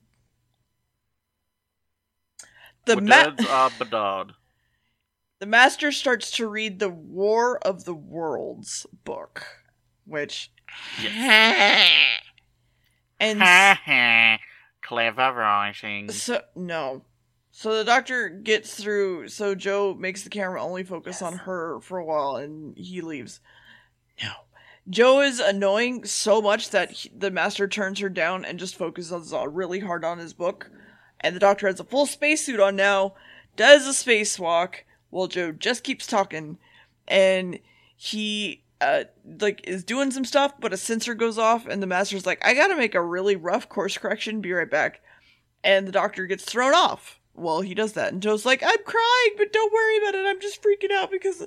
[2.86, 4.32] the ma- are bedard.
[5.38, 9.44] the master starts to read the war of the worlds book
[10.04, 10.50] which
[13.20, 14.40] and
[14.82, 16.10] Clever writing.
[16.10, 17.02] so no.
[17.52, 21.98] So the doctor gets through so jo makes the camera only focus on her for
[21.98, 23.40] a while and he leaves.
[24.22, 24.32] No.
[24.88, 29.32] Jo is annoying so much that he, the master turns her down and just focuses
[29.32, 30.70] on really hard on his book
[31.20, 33.14] and the doctor has a full spacesuit on now
[33.56, 34.76] does a spacewalk
[35.10, 36.58] while jo just keeps talking
[37.08, 37.58] and
[37.96, 39.04] he uh
[39.40, 42.54] like is doing some stuff but a sensor goes off and the master's like i
[42.54, 45.00] gotta make a really rough course correction be right back
[45.62, 48.12] and the doctor gets thrown off while he does that.
[48.12, 50.26] And Jo's like, I'm crying, but don't worry about it.
[50.26, 51.42] I'm just freaking out because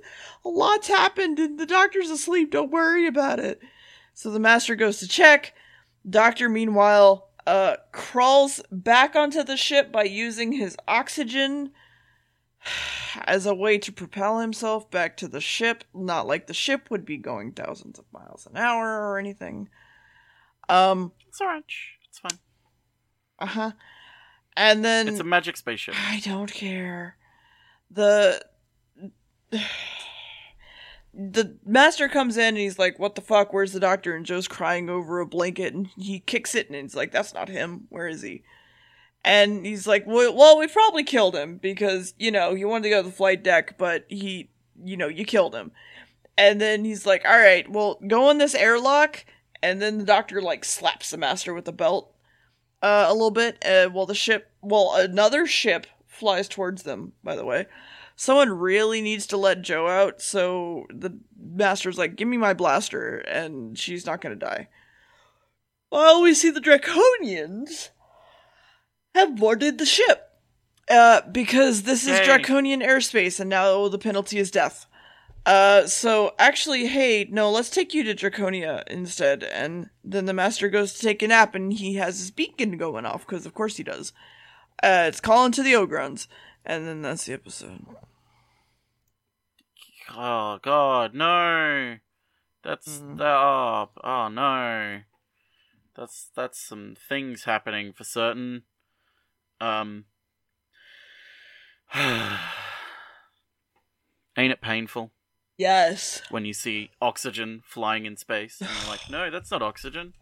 [0.46, 2.52] a lot's happened and the doctor's asleep.
[2.52, 3.62] Don't worry about it.
[4.14, 5.54] So the master goes to check.
[6.08, 11.72] Doctor, meanwhile, uh, crawls back onto the ship by using his oxygen
[13.26, 15.84] as a way to propel himself back to the ship.
[15.94, 19.70] Not like the ship would be going thousands of miles an hour or anything.
[20.70, 21.66] Um, It's alright.
[22.10, 22.40] It's fine.
[23.40, 23.72] uh huh.
[24.56, 25.96] And then It's a magic spaceship.
[25.98, 27.18] I don't care.
[27.92, 28.44] The
[31.14, 33.54] the master comes in and he's like, "What the fuck?
[33.54, 36.96] Where's the doctor?" And Jo's crying over a blanket, and he kicks it, and he's
[36.96, 37.86] like, "That's not him.
[37.90, 38.44] Where is he?"
[39.24, 42.90] And he's like, "Well, well we probably killed him because you know he wanted to
[42.90, 44.50] go to the flight deck, but he,
[44.84, 45.72] you know, you killed him."
[46.38, 49.26] And then he's like, "All right, well, go in this airlock."
[49.62, 52.14] And then the doctor like slaps the master with the belt
[52.82, 53.64] uh, a little bit.
[53.66, 57.14] Uh, while the ship, well, another ship flies towards them.
[57.24, 57.68] By the way,
[58.16, 60.22] someone really needs to let Jo out.
[60.22, 64.70] So the master's like, "Give me my blaster," and she's not gonna die.
[65.92, 67.90] Well, we see the Draconians
[69.14, 70.30] have boarded the ship.
[70.90, 72.26] Uh, because this is Yay.
[72.26, 74.86] draconian airspace, and now the penalty is death.
[75.46, 79.44] Uh, so actually, hey, no, let's take you to Draconia instead.
[79.44, 83.06] And then the master goes to take a nap, and he has his beacon going
[83.06, 84.12] off, because of course he does.
[84.82, 86.28] Uh, it's calling to the Ogrons.
[86.66, 87.86] And then that's the episode.
[90.16, 91.98] Oh god, no.
[92.64, 93.18] That's Mhm.
[93.18, 93.26] that.
[93.36, 95.02] Oh, oh no.
[95.96, 98.64] That's that's some things happening for certain.
[99.60, 100.06] Um.
[104.36, 105.12] Ain't it painful
[105.58, 106.24] Yes.
[106.32, 110.14] when you see oxygen flying in space and you're like, no, that's not oxygen.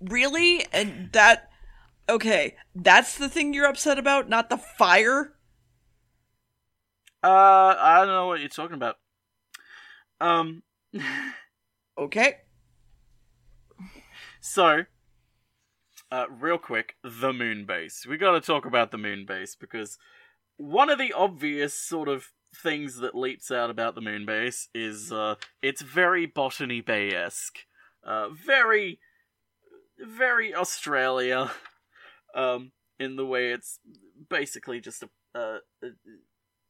[0.00, 0.64] Really?
[0.72, 1.50] And that.
[2.08, 5.34] Okay, that's the thing you're upset about, not the fire?
[7.22, 8.96] Uh, I don't know what you're talking about.
[10.20, 10.62] Um,
[11.98, 12.36] Okay.
[14.40, 14.84] So,
[16.12, 18.06] uh, real quick, the moon base.
[18.08, 19.98] We got to talk about the moon base because
[20.56, 25.12] one of the obvious sort of things that leaps out about the moon base is
[25.12, 27.58] uh, it's very Botany Bay esque,
[28.04, 29.00] uh, very,
[29.98, 31.50] very Australia,
[32.32, 33.80] um, in the way it's
[34.30, 35.58] basically just a, a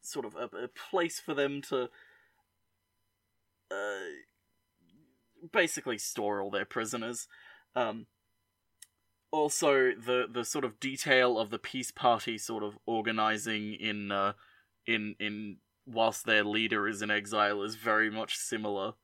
[0.08, 1.88] sort of a, a, place for them to.
[3.70, 4.00] Uh,
[5.52, 7.28] basically store all their prisoners.
[7.76, 8.06] Um,
[9.30, 14.32] also, the the sort of detail of the peace party sort of organizing in uh,
[14.86, 18.94] in in whilst their leader is in exile is very much similar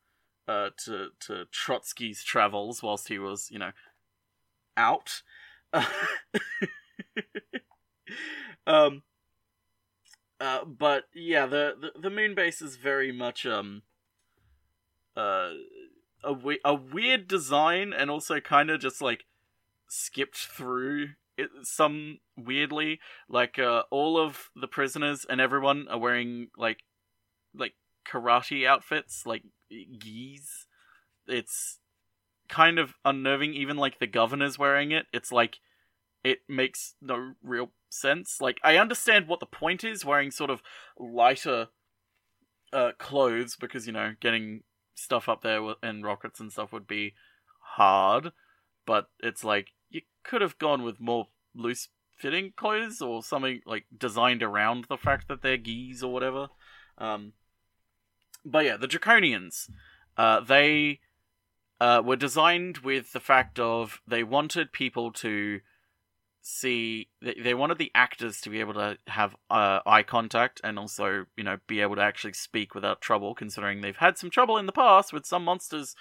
[0.48, 3.72] uh, to to Trotsky's travels whilst he was you know
[4.76, 5.22] out.
[8.66, 9.02] um.
[10.40, 13.82] Uh, but yeah, the, the the moon base is very much um
[15.16, 15.50] uh
[16.22, 19.24] a, we- a weird design and also kind of just like
[19.88, 23.00] skipped through it some weirdly.
[23.28, 26.84] Like uh, all of the prisoners and everyone are wearing like
[27.54, 27.74] like
[28.06, 29.44] karate outfits like
[29.98, 30.66] gis
[31.28, 31.80] it's
[32.48, 35.06] kind of unnerving even like the governor's wearing it.
[35.12, 35.60] It's like
[36.24, 40.62] it makes no real sense like i understand what the point is wearing sort of
[40.98, 41.68] lighter
[42.72, 44.62] uh, clothes because you know getting
[44.94, 47.14] stuff up there and rockets and stuff would be
[47.76, 48.32] hard,
[48.86, 53.84] but it's like you could have gone with more loose fitting clothes or something like
[53.96, 56.48] designed around the fact that they're geese or whatever.
[56.98, 57.32] Um,
[58.44, 59.68] but yeah, the Draconians,
[60.16, 61.00] uh, they
[61.80, 65.60] uh, were designed with the fact of they wanted people to
[66.46, 71.24] see they, wanted the actors to be able to have uh, eye contact and also
[71.38, 74.66] you know be able to actually speak without trouble considering they've had some trouble in
[74.66, 75.96] the past with some monsters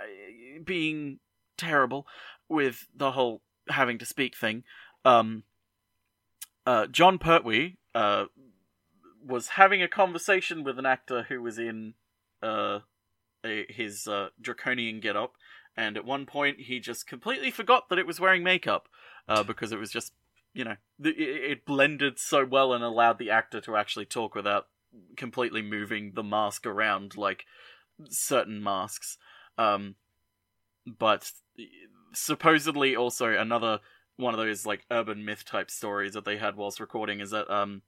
[0.00, 1.18] uh, being
[1.58, 2.06] terrible
[2.48, 4.64] with the whole having to speak thing.
[5.04, 5.44] Um
[6.64, 8.24] uh jon pertwee uh
[9.22, 11.92] was having a conversation with an actor who was in
[12.42, 12.78] uh
[13.44, 15.34] a, his uh, draconian get up
[15.76, 18.88] and at one point he just completely forgot that it was wearing makeup
[19.28, 20.12] uh, because it was just
[20.54, 24.68] you know it, it blended so well and allowed the actor to actually talk without
[25.16, 27.44] completely moving the mask around like
[28.08, 29.16] certain masks.
[29.56, 29.94] Um,
[30.86, 31.30] but
[32.12, 33.80] supposedly also another
[34.16, 37.50] one of those like urban myth type stories that they had whilst recording is that
[37.50, 37.82] um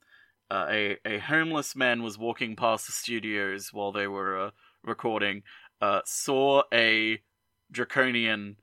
[0.50, 4.50] uh, a a homeless man was walking past the studios while they were uh,
[4.82, 5.42] recording,
[5.80, 7.18] uh, saw a
[7.70, 8.56] draconian,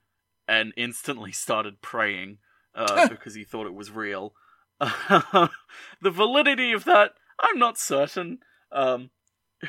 [0.46, 2.38] and instantly started praying
[2.74, 4.34] uh, because he thought it was real.
[4.80, 5.50] the
[6.02, 8.38] validity of that, I'm not certain.
[8.70, 9.10] Um,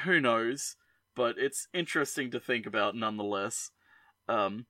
[0.03, 0.75] who knows?
[1.15, 3.71] But it's interesting to think about nonetheless.
[4.27, 4.65] Um,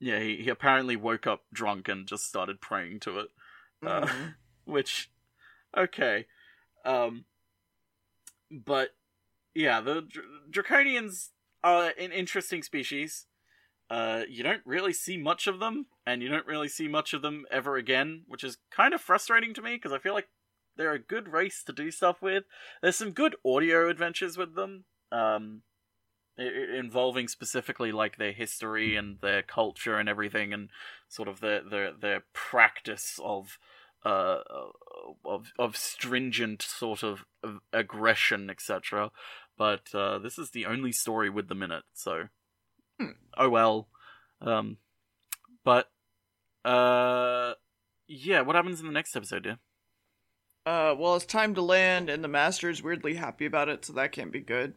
[0.00, 3.28] yeah, he, he apparently woke up drunk and just started praying to it.
[3.84, 4.26] Uh, mm-hmm.
[4.70, 5.10] Which,
[5.76, 6.26] okay.
[6.84, 7.24] Um,
[8.50, 8.90] but,
[9.54, 11.30] yeah, the Dr- Draconians
[11.64, 13.26] are an interesting species.
[13.90, 17.22] Uh, you don't really see much of them, and you don't really see much of
[17.22, 20.28] them ever again, which is kind of frustrating to me because I feel like
[20.76, 22.44] they're a good race to do stuff with.
[22.82, 25.62] There's some good audio adventures with them, um,
[26.36, 30.68] involving specifically like their history and their culture and everything, and
[31.08, 33.58] sort of their their their practice of
[34.04, 34.38] uh
[35.24, 37.24] of of stringent sort of
[37.72, 39.10] aggression, etc.
[39.56, 42.28] But uh, this is the only story with them in it, so
[42.98, 43.88] hmm, oh well.
[44.40, 44.76] Um,
[45.64, 45.90] but
[46.64, 47.54] uh,
[48.06, 48.40] yeah.
[48.42, 49.54] What happens in the next episode, yeah?
[50.66, 53.92] Uh, well, it's time to land, and the master is weirdly happy about it, so
[53.94, 54.74] that can't be good.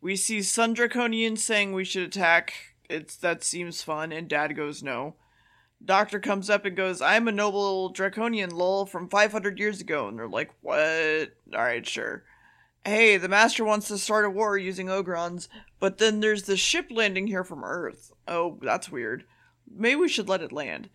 [0.00, 2.54] We see Sun Draconian saying we should attack.
[2.88, 5.16] It's that seems fun, and Dad goes no.
[5.84, 10.18] Doctor comes up and goes, "I'm a noble Draconian, lol, from 500 years ago," and
[10.18, 11.32] they're like, "What?
[11.54, 12.24] All right, sure."
[12.84, 16.86] Hey, the Master wants to start a war using Ogrons, but then there's the ship
[16.90, 18.12] landing here from Earth.
[18.26, 19.24] Oh, that's weird.
[19.70, 20.88] Maybe we should let it land.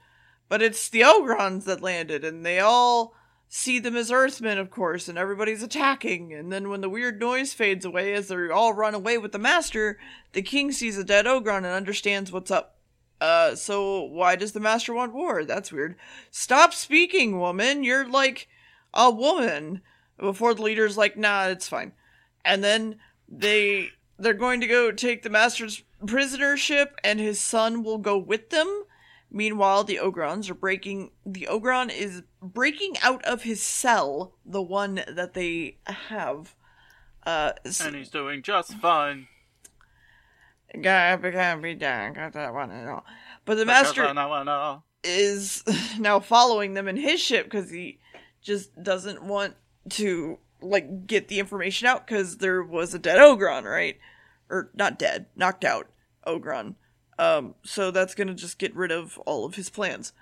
[0.49, 3.13] But it's the Ogrons that landed, and they all
[3.47, 6.33] see them as Earthmen, of course, and everybody's attacking.
[6.33, 9.39] And then when the weird noise fades away as they all run away with the
[9.39, 9.99] Master,
[10.33, 12.77] the King sees a dead Ogron and understands what's up.
[13.21, 15.45] Uh, so why does the Master want war?
[15.45, 15.95] That's weird.
[16.31, 17.83] Stop speaking, woman.
[17.83, 18.47] You're like
[18.93, 19.81] a woman
[20.17, 21.93] before the leader's like, nah, it's fine.
[22.43, 22.97] And then
[23.27, 28.49] they they're going to go take the master's prisonership and his son will go with
[28.49, 28.83] them.
[29.31, 35.01] Meanwhile, the Ogrons are breaking the Ogron is breaking out of his cell, the one
[35.07, 36.55] that they have.
[37.25, 37.53] Uh,
[37.83, 39.27] and he's doing just fine.
[40.81, 42.13] Gotta, gotta be done.
[42.13, 43.05] Got that one and all.
[43.45, 44.03] But the Because master
[45.03, 45.63] is
[45.99, 47.99] now following them in his ship because he
[48.41, 49.55] just doesn't want
[49.91, 53.97] to like get the information out because there was a dead Ogron, right?
[54.49, 55.87] Or not dead, knocked out
[56.25, 56.75] Ogron.
[57.17, 60.13] Um, so that's gonna just get rid of all of his plans.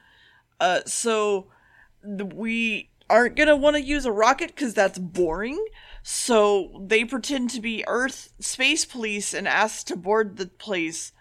[0.60, 1.48] Uh, so
[2.04, 5.64] we aren't gonna want to use a rocket because that's boring.
[6.04, 11.14] So they pretend to be Earth space police and ask to board the place.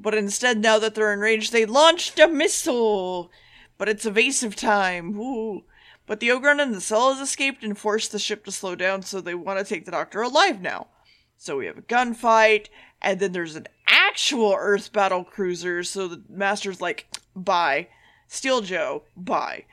[0.00, 3.30] But instead, now that they're enraged, they launched a missile.
[3.78, 5.16] But it's evasive time.
[5.16, 5.64] Woo.
[6.06, 9.02] But the Ogron and the Cell has escaped and forced the ship to slow down,
[9.02, 10.88] so they want to take the Doctor alive now.
[11.36, 12.66] So we have a gunfight,
[13.00, 15.82] and then there's an actual Earth battle cruiser.
[15.82, 17.88] So the Master's like, bye.
[18.28, 19.64] Steel Jo, bye.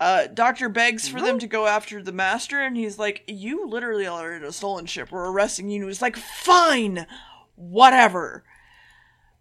[0.00, 4.06] Uh, Doctor begs for them to go after the Master, and he's like, You literally
[4.06, 5.12] are in a stolen ship.
[5.12, 5.82] We're arresting you.
[5.82, 7.06] And he's like, Fine,
[7.54, 8.42] whatever.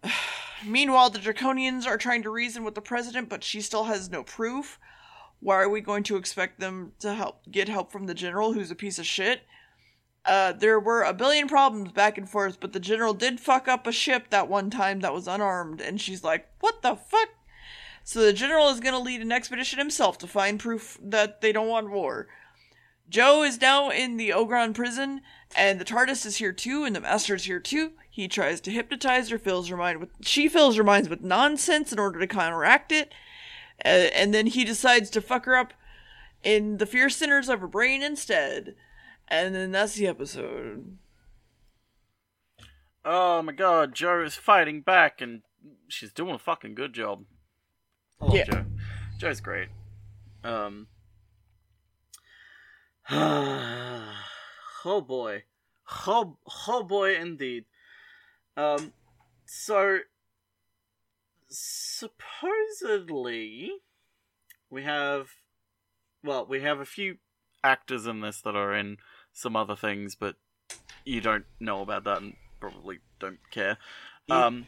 [0.66, 4.22] Meanwhile, the Draconians are trying to reason with the President, but she still has no
[4.22, 4.78] proof.
[5.40, 8.72] Why are we going to expect them to help get help from the General, who's
[8.72, 9.42] a piece of shit?
[10.26, 13.88] Uh, there were a billion problems back and forth, but the General did fuck up
[13.88, 17.30] a ship that one time that was unarmed, and she's like, What the fuck?
[18.04, 21.52] So the general is going to lead an expedition himself to find proof that they
[21.52, 22.28] don't want war.
[23.08, 25.22] Jo is now in the Ogron prison,
[25.56, 27.92] and the TARDIS is here too, and the Master is here too.
[28.10, 31.92] He tries to hypnotize her, fills her mind with she fills her minds with nonsense
[31.92, 33.14] in order to counteract it,
[33.86, 35.74] uh, and then he decides to fuck her up
[36.44, 38.76] in the fear centers of her brain instead.
[39.28, 40.98] And then that's the episode.
[43.06, 45.42] Oh my god, Jo is fighting back and
[45.88, 47.26] she's doing a fucking good job.
[48.22, 48.44] I love Yeah.
[48.46, 48.66] Jo.
[49.18, 49.70] Jo's great.
[50.44, 50.88] Um
[54.86, 55.44] Oh boy.
[56.08, 57.66] Oh, oh boy indeed.
[58.56, 58.94] Um
[59.46, 60.00] so
[61.50, 63.02] supposedly
[64.70, 65.30] we have
[66.24, 67.18] well, we have a few
[67.64, 68.98] actors in this that are in
[69.32, 70.36] some other things, but
[71.06, 73.78] you don't know about that and probably don't care.
[74.28, 74.46] Yeah.
[74.46, 74.68] Um,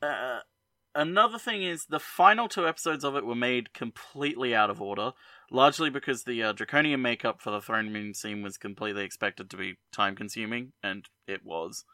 [0.00, 0.40] uh,
[0.94, 5.12] another thing is the final two episodes of it were made completely out of order,
[5.50, 9.56] largely because the uh, draconian makeup for the throne moon scene was completely expected to
[9.56, 11.84] be time consuming, and it was.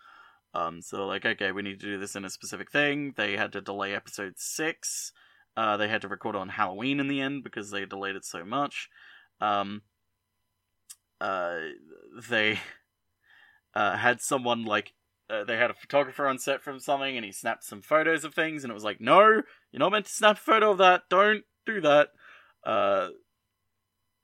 [0.54, 3.14] Um, so like, okay, we need to do this in a specific thing.
[3.16, 5.12] They had to delay episode six.
[5.56, 8.44] Uh, they had to record on Halloween in the end because they delayed it so
[8.44, 8.88] much.
[9.40, 9.82] Um,
[11.20, 11.58] uh,
[12.28, 12.58] they
[13.74, 14.94] uh, had someone like
[15.28, 18.34] uh, they had a photographer on set from something, and he snapped some photos of
[18.34, 19.44] things, and it was like, no, you're
[19.80, 21.02] not meant to snap a photo of that.
[21.08, 22.08] Don't do that.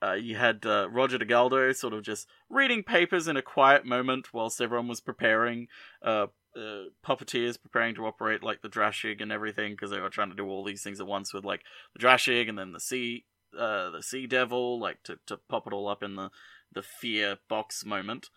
[0.03, 4.33] Uh, you had uh, Roger Delgado sort of just reading papers in a quiet moment
[4.33, 5.69] whilst everyone was preparing.
[6.03, 6.27] Uh,
[6.57, 10.37] uh, puppeteers preparing to operate like the Drashig and everything because they were trying to
[10.37, 11.63] do all these things at once with like
[11.95, 13.25] the Drashig and then the Sea,
[13.57, 16.31] uh, the Sea Devil, like to to pop it all up in the
[16.73, 18.31] the fear box moment.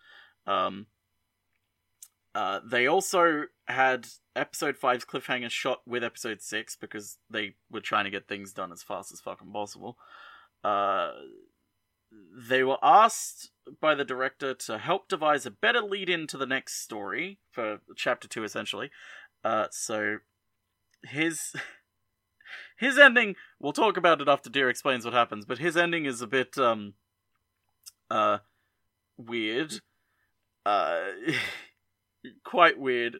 [0.46, 0.86] Um,
[2.34, 8.04] uh, they also had episode five's cliffhanger shot with episode six because they were trying
[8.04, 9.96] to get things done as fast as fucking possible.
[10.64, 11.12] Uh,
[12.36, 13.50] they were asked
[13.80, 17.78] by the director to help devise a better lead in to the next story for
[17.96, 18.90] chapter two, essentially.
[19.42, 20.18] Uh, so
[21.02, 21.52] his
[22.76, 23.36] his ending.
[23.60, 26.58] We'll talk about it after Deer explains what happens, but his ending is a bit
[26.58, 26.94] um
[28.10, 28.38] uh
[29.16, 29.80] weird.
[30.66, 31.00] Uh,
[32.44, 33.18] quite weird.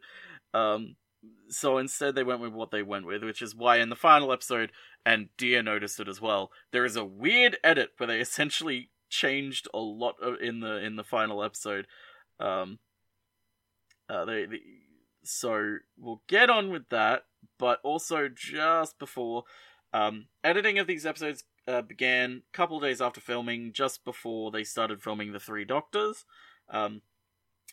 [0.52, 0.96] Um,
[1.48, 4.32] so instead, they went with what they went with, which is why in the final
[4.32, 4.72] episode,
[5.04, 6.50] and Deer noticed it as well.
[6.72, 10.96] There is a weird edit where they essentially changed a lot of, in the in
[10.96, 11.86] the final episode.
[12.40, 12.78] Um,
[14.08, 14.60] uh, they, they
[15.22, 17.24] so we'll get on with that,
[17.58, 19.44] but also just before,
[19.92, 24.64] um, editing of these episodes uh, began a couple days after filming, just before they
[24.64, 26.24] started filming the Three Doctors.
[26.68, 27.02] Um,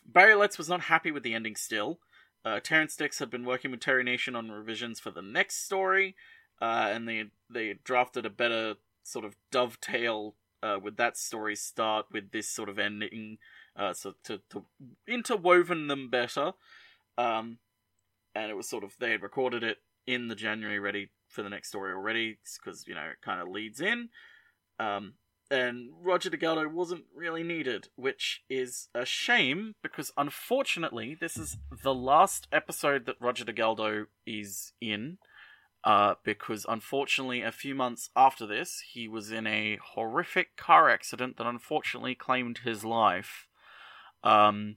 [0.06, 2.00] Barry Letts was not happy with the ending still.
[2.44, 6.16] Uh, Terrance Dicks had been working with Terry Nation on revisions for the next story,
[6.60, 8.74] uh, and they they drafted a better
[9.04, 13.38] sort of dovetail uh, with that story start with this sort of ending,
[13.76, 14.64] uh, so to, to
[15.06, 16.52] interwoven them better.
[17.18, 17.58] Um,
[18.34, 21.48] and it was sort of they had recorded it in the January ready for the
[21.48, 24.08] next story already because you know it kind of leads in.
[24.78, 25.14] Um,
[25.52, 31.94] and Roger Delgado wasn't really needed, which is a shame because unfortunately this is the
[31.94, 35.18] last episode that Roger Delgado is in.
[35.84, 41.36] Uh, because unfortunately, a few months after this, he was in a horrific car accident
[41.36, 43.48] that unfortunately claimed his life.
[44.22, 44.76] Um,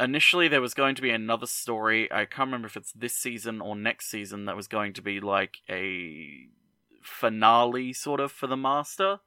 [0.00, 2.10] initially there was going to be another story.
[2.12, 5.20] I can't remember if it's this season or next season that was going to be
[5.20, 6.48] like a
[7.00, 9.20] finale sort of for the Master,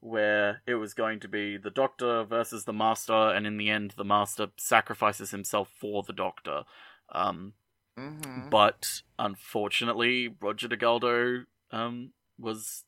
[0.00, 3.94] where it was going to be the Doctor versus the Master, and in the end,
[3.96, 6.64] the Master sacrifices himself for the Doctor.
[7.12, 7.54] Um,
[7.98, 8.48] Mm-hmm.
[8.48, 12.84] but unfortunately, Roger Delgado um, was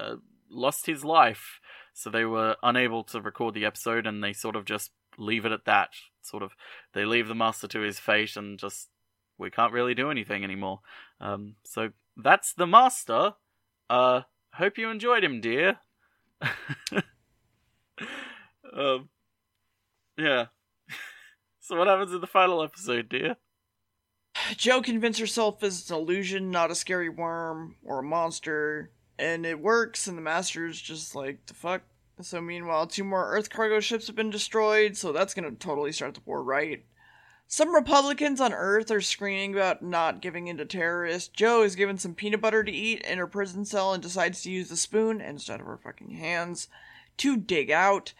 [0.00, 0.16] uh,
[0.50, 1.60] lost his life,
[1.94, 5.52] so they were unable to record the episode, and they sort of just leave it
[5.52, 5.90] at that.
[6.22, 6.52] Sort of,
[6.94, 8.88] they leave the master to his fate, and just
[9.38, 10.80] we can't really do anything anymore.
[11.20, 13.34] Um, so that's the master.
[13.88, 14.22] Uh,
[14.54, 15.78] hope you enjoyed him, dear.
[18.76, 19.08] um,
[20.16, 20.46] yeah.
[21.60, 23.36] so what happens in the final episode, dear?
[24.56, 29.60] Jo convinces herself it's an illusion, not a scary worm or a monster, and it
[29.60, 31.82] works, and the Master's just like, the fuck?
[32.22, 36.14] So, meanwhile, two more Earth cargo ships have been destroyed, so that's gonna totally start
[36.14, 36.84] the war, right?
[37.52, 41.26] Some Republicans on Earth are screaming about not giving in to terrorists.
[41.26, 44.52] Jo is given some peanut butter to eat in her prison cell and decides to
[44.52, 46.68] use the spoon instead of her fucking hands
[47.16, 48.12] to dig out.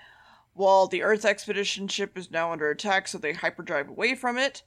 [0.55, 4.65] While the Earth expedition ship is now under attack, so they hyperdrive away from it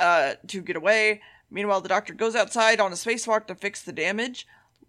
[0.00, 1.20] uh, to get away.
[1.48, 4.44] Meanwhile, the doctor goes outside on a spacewalk to fix the damage.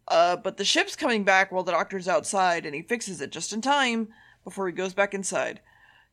[0.08, 3.54] Uh, but the ship's coming back while the doctor's outside, and he fixes it just
[3.54, 4.08] in time
[4.44, 5.62] before he goes back inside.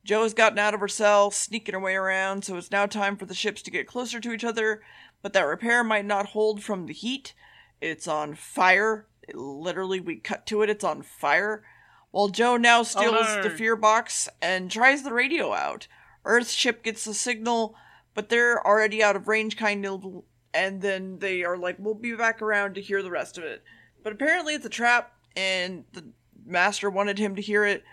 [0.04, 3.16] Jo has gotten out of her cell, sneaking her way around, so it's now time
[3.16, 4.82] for the ships to get closer to each other.
[5.22, 7.34] But that repair might not hold from the heat.
[7.80, 9.06] It's on fire.
[9.28, 11.62] It, literally, we cut to it, it's on fire.
[12.10, 13.42] While Jo now steals no.
[13.42, 15.86] the fear box and tries the radio out.
[16.24, 17.74] Earth's ship gets the signal,
[18.14, 20.04] but they're already out of range, kind of,
[20.52, 23.62] and then they are like, we'll be back around to hear the rest of it.
[24.02, 26.04] But apparently it's a trap, and the
[26.44, 27.84] master wanted him to hear it.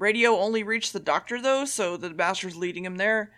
[0.00, 3.30] Radio only reached the doctor, though, so the master's leading him there.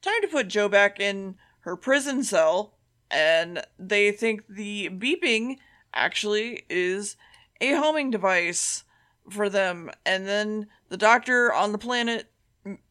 [0.00, 2.74] Time to put Jo back in her prison cell,
[3.10, 5.58] and they think the beeping
[5.92, 7.16] actually is
[7.60, 8.84] a homing device
[9.28, 9.90] for them.
[10.06, 12.30] And then the doctor on the planet,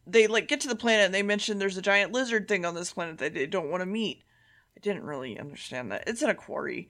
[0.05, 2.75] they like get to the planet and they mention there's a giant lizard thing on
[2.75, 4.23] this planet that they don't want to meet.
[4.77, 6.03] I didn't really understand that.
[6.07, 6.89] It's in a quarry.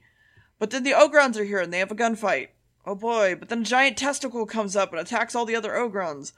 [0.58, 2.48] But then the Ogrons are here and they have a gunfight.
[2.86, 6.32] Oh boy, but then a giant testicle comes up and attacks all the other Ogrons.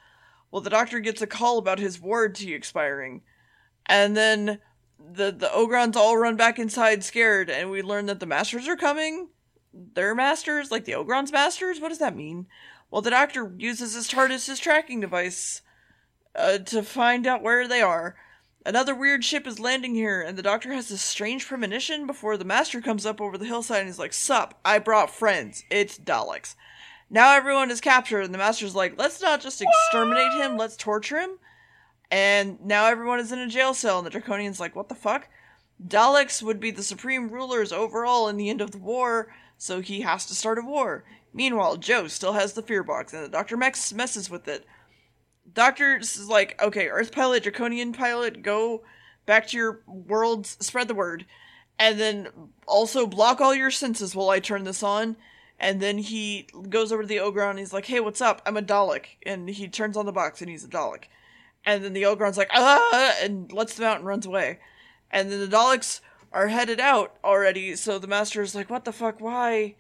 [0.51, 3.21] Well, the doctor gets a call about his warranty expiring.
[3.85, 4.61] And then
[4.99, 8.77] the the Ogrons all run back inside scared and we learn that the masters are
[8.77, 9.29] coming.
[9.75, 10.71] Their masters?
[10.71, 11.81] Like the Ogrons masters?
[11.81, 12.47] What does that mean?
[12.91, 15.61] Well, the doctor uses his TARDIS, tracking device,
[16.35, 18.17] uh, to find out where they are.
[18.67, 22.45] Another weird ship is landing here, and the doctor has this strange premonition before the
[22.45, 25.65] master comes up over the hillside and he's like, Sup, I brought friends.
[25.71, 26.55] It's Daleks.
[27.09, 31.21] Now everyone is captured, and the master's like, Let's not just exterminate him, let's torture
[31.21, 31.39] him.
[32.11, 35.29] And now everyone is in a jail cell, and the Draconian's like, What the fuck?
[35.87, 40.01] Daleks would be the supreme rulers overall in the end of the war, so he
[40.01, 41.05] has to start a war.
[41.33, 43.57] Meanwhile, Jo still has the fear box, and the Dr.
[43.57, 44.67] Mex messes with it.
[45.55, 48.83] Doctor is like, okay, Earth pilot, Draconian pilot, go
[49.27, 51.27] back to your worlds, spread the word,
[51.79, 52.29] and then
[52.67, 55.17] also block all your senses while I turn this on.
[55.61, 58.41] And then he goes over to the Ogron and he's like, hey, what's up?
[58.47, 59.07] I'm a Dalek.
[59.27, 61.05] And he turns on the box and he's a Dalek.
[61.65, 64.61] And then the Ogron's like, ah, and lets them out and runs away.
[65.11, 66.01] And then the Daleks
[66.33, 69.75] are headed out already, so the Master is like, what the fuck, why?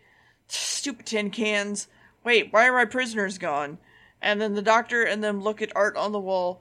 [0.49, 1.89] Stupid tin cans.
[2.25, 3.79] Wait, why are my prisoners gone?
[4.21, 6.61] And then the doctor and them look at art on the wall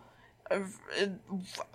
[0.50, 0.60] uh,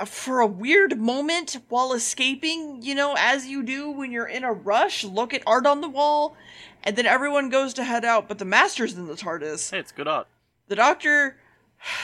[0.05, 4.53] for a weird moment while escaping, you know, as you do when you're in a
[4.53, 6.37] rush, look at art on the wall,
[6.83, 9.71] and then everyone goes to head out, but the master's in the TARDIS.
[9.71, 10.27] Hey, it's good art.
[10.69, 11.37] The doctor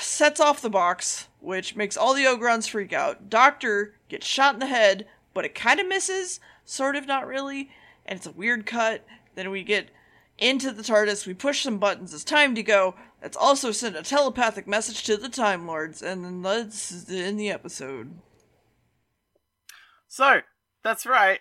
[0.01, 3.31] sets off the box, which makes all the Ogrons freak out.
[3.31, 7.71] Doctor gets shot in the head, but it kind of misses, sort of, not really,
[8.05, 9.07] and it's a weird cut.
[9.37, 9.89] Then we get
[10.39, 12.95] into the TARDIS, we push some buttons, it's time to go.
[13.23, 17.51] Let's also send a telepathic message to the Time Lords, and then let's end the
[17.51, 18.19] episode.
[20.07, 20.41] So,
[20.85, 21.41] that's right.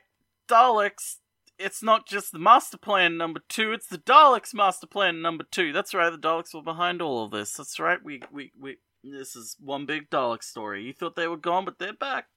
[0.49, 1.17] Daleks,
[1.59, 5.71] it's not just the master plan number two, it's the Daleks master plan number two.
[5.71, 7.53] That's right, the Daleks were behind all of this.
[7.53, 10.83] That's right, we, we, we, this is one big Dalek story.
[10.83, 12.27] You thought they were gone, but they're back.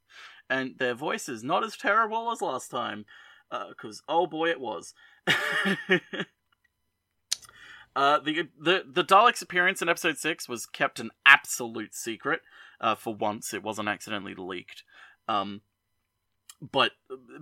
[0.49, 3.07] And their voice is not as terrible as last time.
[3.51, 4.95] Because, uh, oh boy, it was.
[7.97, 12.41] Uh, the the the Daleks' appearance in episode six was kept an absolute secret.
[12.81, 14.85] Uh, for once, it wasn't accidentally leaked.
[15.29, 15.63] Um,
[16.61, 16.93] but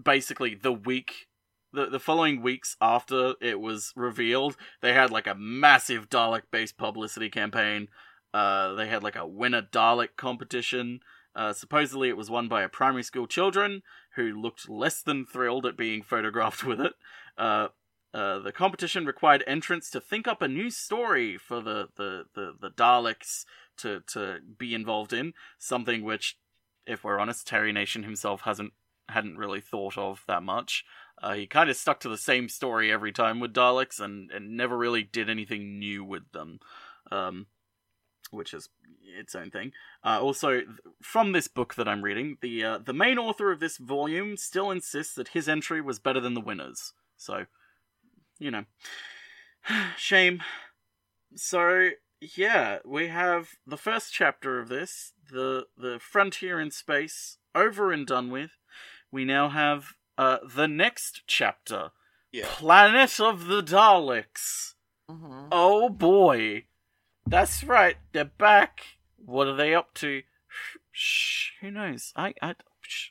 [0.02, 1.28] basically, the week,
[1.72, 7.28] the the following weeks after it was revealed, they had like a massive Dalek-based publicity
[7.28, 7.88] campaign.
[8.32, 11.00] Uh, they had like a winner Dalek competition.
[11.34, 13.82] Uh, supposedly, it was won by a primary school children
[14.16, 16.94] who looked less than thrilled at being photographed with it.
[17.36, 17.68] Uh,
[18.14, 22.54] uh, the competition required entrants to think up a new story for the, the, the,
[22.60, 23.44] the Daleks
[23.78, 26.38] to, to be involved in, something which,
[26.86, 28.72] if we're honest, Terry Nation himself hasn't
[29.10, 30.84] hadn't really thought of that much.
[31.22, 34.56] Uh, he kind of stuck to the same story every time with Daleks and, and
[34.56, 36.60] never really did anything new with them,
[37.10, 37.46] um,
[38.30, 38.68] which is
[39.18, 39.72] its own thing.
[40.04, 40.60] Uh, also,
[41.02, 44.70] from this book that I'm reading, the uh, the main author of this volume still
[44.70, 46.92] insists that his entry was better than the winner's.
[47.16, 47.46] So,
[48.38, 48.64] you know,
[49.96, 50.42] shame.
[51.34, 57.92] So yeah, we have the first chapter of this, the the frontier in space, over
[57.92, 58.50] and done with.
[59.10, 61.92] We now have uh, the next chapter,
[62.32, 62.46] Yeah.
[62.48, 64.74] Planet of the Daleks.
[65.10, 65.48] Mm-hmm.
[65.50, 66.64] Oh boy,
[67.26, 68.80] that's right, they're back.
[69.16, 70.22] What are they up to?
[70.92, 72.12] Shh, who knows?
[72.16, 73.10] I, I, shh,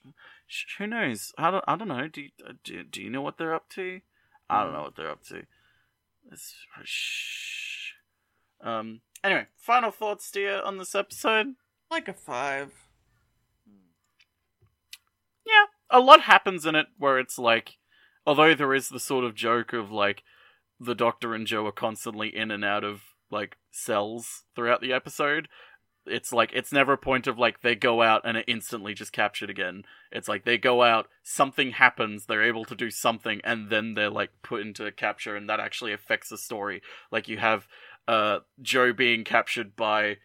[0.77, 1.31] who knows?
[1.37, 2.07] I don't, I don't know.
[2.07, 2.27] Do,
[2.63, 4.01] do, do you know what they're up to?
[4.49, 5.43] I don't know what they're up to.
[6.31, 7.91] It's, shh.
[8.61, 9.01] Um.
[9.23, 11.55] Anyway, final thoughts, dear, on this episode.
[11.89, 12.73] Like a five.
[15.45, 17.77] yeah, a lot happens in it where it's like,
[18.25, 20.23] although there is the sort of joke of like,
[20.79, 25.47] the Doctor and Jo are constantly in and out of like cells throughout the episode.
[26.09, 29.11] It's like it's never a point of like they go out and are instantly just
[29.11, 29.83] captured again.
[30.11, 34.09] It's like they go out, something happens, they're able to do something, and then they're
[34.09, 36.81] like put into capture, and that actually affects the story.
[37.11, 37.67] Like you have
[38.07, 40.17] uh Jo being captured by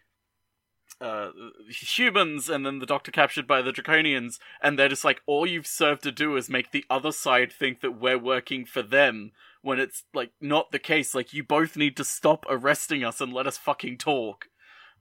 [1.01, 1.31] uh,
[1.67, 5.67] humans and then the doctor captured by the draconians and they're just like all you've
[5.67, 9.31] served to do is make the other side think that we're working for them
[9.61, 13.33] when it's like not the case like you both need to stop arresting us and
[13.33, 14.47] let us fucking talk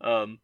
[0.00, 0.40] um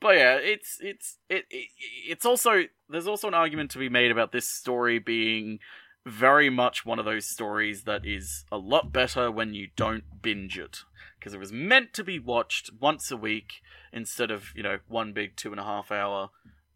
[0.00, 1.68] but yeah it's it's it, it
[2.08, 5.58] it's also there's also an argument to be made about this story being
[6.06, 10.58] very much one of those stories that is a lot better when you don't binge
[10.58, 10.78] it
[11.18, 13.60] because it was meant to be watched once a week
[13.92, 16.30] instead of you know one big two and a half hour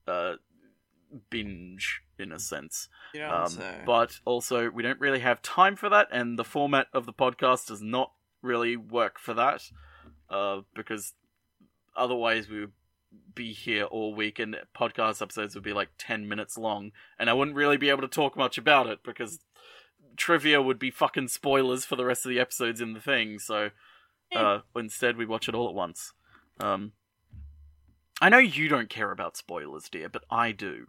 [0.07, 0.35] uh,
[1.31, 2.89] binge in a sense.
[3.15, 7.07] Know Um, but also we don't really have time for that, and the format of
[7.07, 8.13] the podcast does not
[8.43, 9.63] really work for that
[10.29, 11.15] uh, because
[11.97, 12.73] otherwise we would
[13.35, 17.33] be here all week and podcast episodes would be like 10 minutes long and i
[17.33, 19.41] wouldn't really be able to talk much about it because
[20.17, 23.71] trivia would be fucking spoilers for the rest of the episodes in the thing so
[24.35, 26.13] uh, instead we watch it all at once
[26.61, 26.93] um,
[28.21, 30.87] i know you don't care about spoilers dear but i do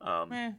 [0.00, 0.52] um, Eh.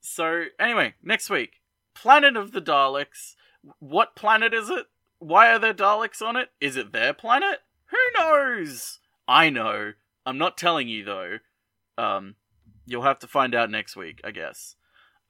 [0.00, 1.60] so anyway, next week,
[1.94, 3.36] Planet of the Daleks.
[3.78, 4.86] What planet is it?
[5.18, 6.50] Why are there Daleks on it?
[6.60, 7.60] Is it their planet?
[7.86, 8.98] Who knows?
[9.32, 9.92] I know.
[10.26, 11.38] I'm not telling you though.
[11.96, 12.36] Um,
[12.84, 14.76] you'll have to find out next week, I guess.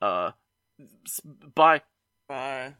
[0.00, 0.32] Uh,
[1.55, 1.82] bye.
[2.28, 2.74] Bye.